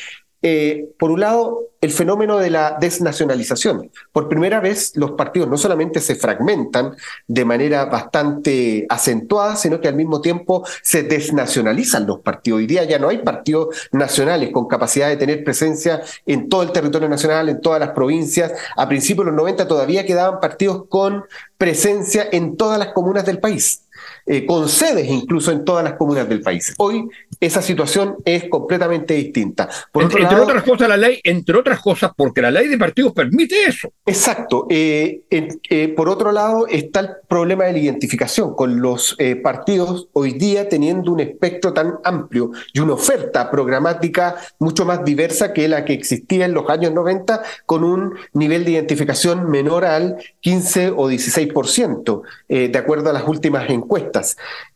Eh, 0.47 0.90
por 0.99 1.11
un 1.11 1.20
lado, 1.20 1.70
el 1.80 1.90
fenómeno 1.90 2.36
de 2.36 2.51
la 2.51 2.76
desnacionalización. 2.78 3.90
Por 4.12 4.28
primera 4.28 4.61
vez, 4.61 4.95
los 4.95 5.12
partidos 5.12 5.49
no 5.49 5.57
solamente 5.57 6.01
se 6.01 6.16
fragmentan 6.16 6.95
de 7.26 7.45
manera 7.47 7.86
bastante 7.86 8.84
acentuada, 8.90 9.57
sino 9.57 9.80
que 9.80 9.88
al 9.88 9.95
mismo 9.95 10.20
tiempo 10.20 10.62
se 10.82 11.03
desnacionalizan 11.03 12.07
los 12.07 12.20
partidos. 12.20 12.59
Hoy 12.59 12.66
día 12.66 12.84
ya 12.84 12.99
no 12.99 13.09
hay 13.09 13.18
partidos 13.18 13.88
nacionales 13.90 14.51
con 14.53 14.68
capacidad 14.68 15.09
de 15.09 15.16
tener 15.16 15.45
presencia 15.45 16.03
en 16.26 16.51
todo 16.51 16.62
el 16.62 16.72
territorio 16.72 17.09
nacional, 17.09 17.49
en 17.49 17.62
todas 17.62 17.80
las 17.80 17.92
provincias. 17.92 18.53
A 18.76 18.86
principios 18.86 19.24
de 19.24 19.32
los 19.32 19.40
90 19.40 19.66
todavía 19.66 20.05
quedaban 20.05 20.40
partidos 20.40 20.84
con 20.90 21.24
presencia 21.57 22.28
en 22.30 22.59
todas 22.59 22.78
las 22.78 22.88
comunas 22.88 23.24
del 23.24 23.38
país. 23.38 23.84
Eh, 24.27 24.47
con 24.47 24.70
sedes 24.70 25.07
incluso 25.11 25.53
en 25.53 25.66
todas 25.66 25.85
las 25.85 25.95
comunas 25.95 26.27
del 26.27 26.41
país. 26.41 26.72
Hoy 26.79 27.07
esa 27.41 27.61
situación 27.61 28.16
es 28.25 28.49
completamente 28.49 29.12
distinta. 29.12 29.68
entre, 29.93 30.25
otras 30.25 30.62
cosas, 30.62 30.89
la 30.89 30.97
ley, 30.97 31.20
entre 31.25 31.59
otras 31.59 31.81
cosas, 31.81 32.12
porque 32.16 32.41
la 32.41 32.51
ley 32.51 32.68
de 32.68 32.79
partidos 32.79 33.12
permite 33.12 33.64
eso. 33.64 33.93
Exacto. 34.07 34.66
Eh, 34.70 35.25
eh, 35.31 35.89
por 35.89 36.09
otro 36.09 36.33
lado, 36.33 36.66
está 36.68 37.01
el 37.01 37.11
problema 37.29 37.64
de 37.64 37.72
la 37.72 37.79
identificación, 37.81 38.55
con 38.55 38.81
los 38.81 39.14
partidos 39.43 40.09
hoy 40.14 40.33
día 40.33 40.68
teniendo 40.68 41.12
un 41.12 41.20
espectro 41.20 41.75
tan 41.75 41.95
amplio 42.03 42.51
y 42.72 42.81
una 42.81 42.95
oferta 42.95 43.51
programática 43.51 44.37
mucho 44.59 44.87
más 44.87 45.05
diversa 45.05 45.53
que 45.53 45.68
la 45.68 45.85
que 45.85 45.93
existía 45.93 46.47
en 46.47 46.55
los 46.55 46.68
años 46.70 46.93
90, 46.93 47.43
con 47.66 47.85
un 47.85 48.14
nivel 48.33 48.64
de 48.64 48.72
identificación 48.72 49.51
menor 49.51 49.85
al 49.85 50.16
15 50.41 50.91
o 50.97 51.11
16%, 51.11 52.22
de 52.49 52.79
acuerdo 52.79 53.11
a 53.11 53.12
las 53.12 53.29
últimas 53.29 53.68
encuestas. 53.68 54.13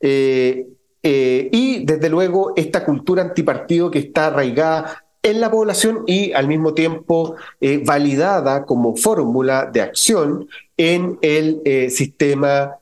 Eh, 0.00 0.66
eh, 1.02 1.48
y 1.52 1.84
desde 1.84 2.08
luego 2.08 2.52
esta 2.56 2.84
cultura 2.84 3.22
antipartido 3.22 3.90
que 3.90 4.00
está 4.00 4.26
arraigada 4.26 5.04
en 5.22 5.40
la 5.40 5.50
población 5.50 6.04
y 6.06 6.32
al 6.32 6.48
mismo 6.48 6.74
tiempo 6.74 7.36
eh, 7.60 7.82
validada 7.84 8.64
como 8.64 8.96
fórmula 8.96 9.68
de 9.72 9.82
acción 9.82 10.48
en 10.76 11.18
el 11.22 11.60
sistema 11.90 12.76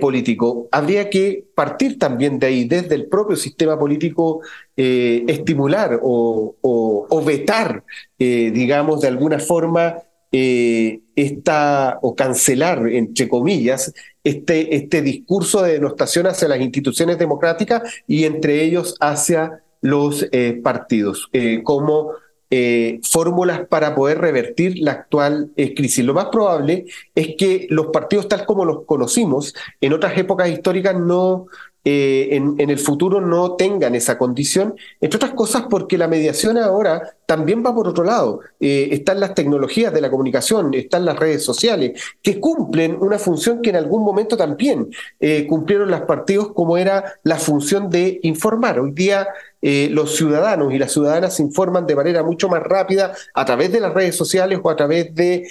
político. 0.00 0.68
Habría 0.70 1.10
que 1.10 1.44
partir 1.54 1.98
también 1.98 2.38
de 2.38 2.46
ahí, 2.46 2.64
desde 2.64 2.94
el 2.94 3.06
propio 3.06 3.36
sistema 3.36 3.78
político, 3.78 4.40
estimular 4.76 5.98
o 6.02 7.22
vetar, 7.26 7.84
digamos, 8.18 9.00
de 9.00 9.08
alguna 9.08 9.38
forma 9.38 9.96
esta, 10.32 11.98
o 12.00 12.14
cancelar, 12.14 12.88
entre 12.88 13.28
comillas, 13.28 13.92
este, 14.24 14.76
este 14.76 15.02
discurso 15.02 15.62
de 15.62 15.74
denostación 15.74 16.26
hacia 16.26 16.48
las 16.48 16.60
instituciones 16.60 17.18
democráticas 17.18 17.82
y 18.06 18.24
entre 18.24 18.62
ellos 18.62 18.96
hacia 19.00 19.62
los 19.82 20.26
eh, 20.30 20.60
partidos, 20.62 21.28
eh, 21.32 21.60
como 21.62 22.12
eh, 22.50 23.00
fórmulas 23.02 23.66
para 23.66 23.94
poder 23.94 24.18
revertir 24.18 24.78
la 24.78 24.92
actual 24.92 25.50
crisis. 25.74 26.04
Lo 26.04 26.14
más 26.14 26.26
probable 26.26 26.84
es 27.14 27.34
que 27.36 27.66
los 27.70 27.86
partidos 27.86 28.28
tal 28.28 28.46
como 28.46 28.64
los 28.64 28.84
conocimos 28.84 29.54
en 29.80 29.92
otras 29.92 30.16
épocas 30.16 30.50
históricas 30.50 30.94
no, 30.94 31.46
eh, 31.84 32.28
en, 32.30 32.70
el 32.70 32.78
futuro 32.78 33.20
no 33.20 33.56
tengan 33.56 33.96
esa 33.96 34.16
condición, 34.16 34.76
entre 35.00 35.16
otras 35.16 35.32
cosas 35.32 35.64
porque 35.68 35.98
la 35.98 36.06
mediación 36.06 36.56
ahora 36.56 37.16
también 37.26 37.64
va 37.64 37.74
por 37.74 37.88
otro 37.88 38.04
lado. 38.04 38.40
Eh, 38.60 38.90
están 38.92 39.18
las 39.18 39.34
tecnologías 39.34 39.92
de 39.92 40.00
la 40.00 40.10
comunicación, 40.10 40.74
están 40.74 41.04
las 41.04 41.18
redes 41.18 41.44
sociales, 41.44 42.00
que 42.22 42.38
cumplen 42.38 42.96
una 43.00 43.18
función 43.18 43.62
que 43.62 43.70
en 43.70 43.76
algún 43.76 44.04
momento 44.04 44.36
también 44.36 44.90
eh, 45.18 45.46
cumplieron 45.48 45.90
los 45.90 46.02
partidos 46.02 46.52
como 46.52 46.76
era 46.76 47.14
la 47.24 47.36
función 47.36 47.90
de 47.90 48.20
informar. 48.22 48.78
Hoy 48.78 48.92
día 48.92 49.28
los 49.64 50.16
ciudadanos 50.16 50.74
y 50.74 50.78
las 50.78 50.90
ciudadanas 50.90 51.36
se 51.36 51.42
informan 51.44 51.86
de 51.86 51.94
manera 51.94 52.24
mucho 52.24 52.48
más 52.48 52.64
rápida 52.64 53.14
a 53.32 53.44
través 53.44 53.70
de 53.70 53.78
las 53.78 53.94
redes 53.94 54.16
sociales 54.16 54.58
o 54.60 54.68
a 54.68 54.74
través 54.74 55.14
de 55.14 55.46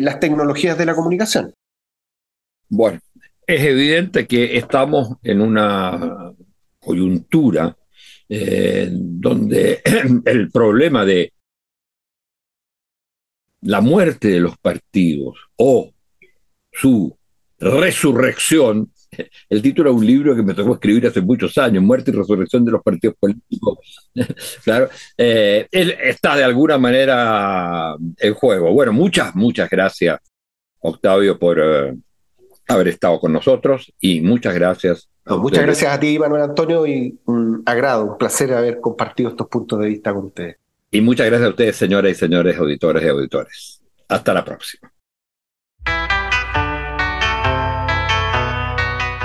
las 0.00 0.18
tecnologías 0.18 0.78
de 0.78 0.86
la 0.86 0.94
comunicación. 0.94 1.52
Bueno, 2.70 3.00
es 3.46 3.62
evidente 3.62 4.26
que 4.26 4.56
estamos 4.56 5.16
en 5.22 5.40
una 5.40 6.32
coyuntura 6.78 7.76
eh, 8.28 8.88
donde 8.90 9.82
el 10.24 10.50
problema 10.50 11.04
de 11.04 11.32
la 13.62 13.80
muerte 13.80 14.28
de 14.28 14.40
los 14.40 14.56
partidos 14.58 15.36
o 15.56 15.90
su 16.70 17.16
resurrección, 17.58 18.92
el 19.48 19.62
título 19.62 19.90
de 19.90 19.96
un 19.96 20.06
libro 20.06 20.36
que 20.36 20.42
me 20.42 20.54
tocó 20.54 20.74
escribir 20.74 21.06
hace 21.06 21.20
muchos 21.20 21.56
años, 21.58 21.82
Muerte 21.82 22.10
y 22.10 22.14
Resurrección 22.14 22.64
de 22.64 22.72
los 22.72 22.82
Partidos 22.82 23.16
Políticos, 23.18 23.78
claro, 24.64 24.88
eh, 25.16 25.66
está 25.70 26.36
de 26.36 26.44
alguna 26.44 26.78
manera 26.78 27.94
en 28.18 28.34
juego. 28.34 28.72
Bueno, 28.72 28.92
muchas, 28.92 29.34
muchas 29.34 29.68
gracias, 29.68 30.18
Octavio, 30.80 31.38
por... 31.38 31.58
Eh, 31.60 31.94
haber 32.68 32.88
estado 32.88 33.18
con 33.20 33.32
nosotros 33.32 33.92
y 34.00 34.20
muchas 34.20 34.54
gracias. 34.54 35.08
muchas 35.26 35.64
gracias 35.64 35.92
a 35.92 36.00
ti, 36.00 36.18
Manuel 36.18 36.42
Antonio, 36.42 36.86
y 36.86 37.18
un 37.26 37.62
agrado, 37.66 38.04
un 38.04 38.18
placer 38.18 38.52
haber 38.52 38.80
compartido 38.80 39.30
estos 39.30 39.48
puntos 39.48 39.78
de 39.80 39.88
vista 39.88 40.12
con 40.12 40.26
ustedes. 40.26 40.56
Y 40.90 41.00
muchas 41.00 41.26
gracias 41.26 41.46
a 41.46 41.50
ustedes, 41.50 41.76
señoras 41.76 42.12
y 42.12 42.14
señores 42.14 42.56
auditores 42.56 43.02
y 43.02 43.08
auditores. 43.08 43.82
Hasta 44.08 44.32
la 44.32 44.44
próxima. 44.44 44.92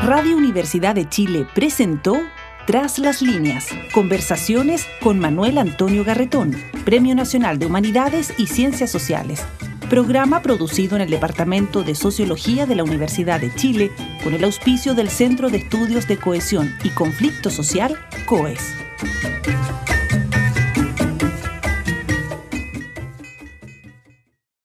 Radio 0.04 0.38
Universidad 0.38 0.96
de 0.96 1.08
Chile 1.08 1.46
presentó 1.54 2.18
Tras 2.66 3.00
las 3.00 3.22
líneas, 3.22 3.70
conversaciones 3.94 4.88
con 5.02 5.20
Manuel 5.20 5.58
Antonio 5.58 6.04
Garretón, 6.04 6.56
Premio 6.86 7.14
Nacional 7.14 7.60
de 7.60 7.66
Humanidades 7.66 8.34
y 8.38 8.48
Ciencias 8.48 8.90
Sociales 8.90 9.46
programa 9.90 10.42
producido 10.42 10.96
en 10.96 11.02
el 11.02 11.10
Departamento 11.10 11.84
de 11.84 11.96
Sociología 11.96 12.66
de 12.66 12.76
la 12.76 12.84
Universidad 12.84 13.42
de 13.42 13.54
Chile 13.54 13.92
con 14.24 14.34
el 14.34 14.44
auspicio 14.44 14.94
del 14.94 15.10
Centro 15.10 15.50
de 15.50 15.58
Estudios 15.58 16.08
de 16.08 16.18
Cohesión 16.18 16.76
y 16.84 16.90
Conflicto 16.90 17.50
Social, 17.50 17.98
COES. 18.26 18.76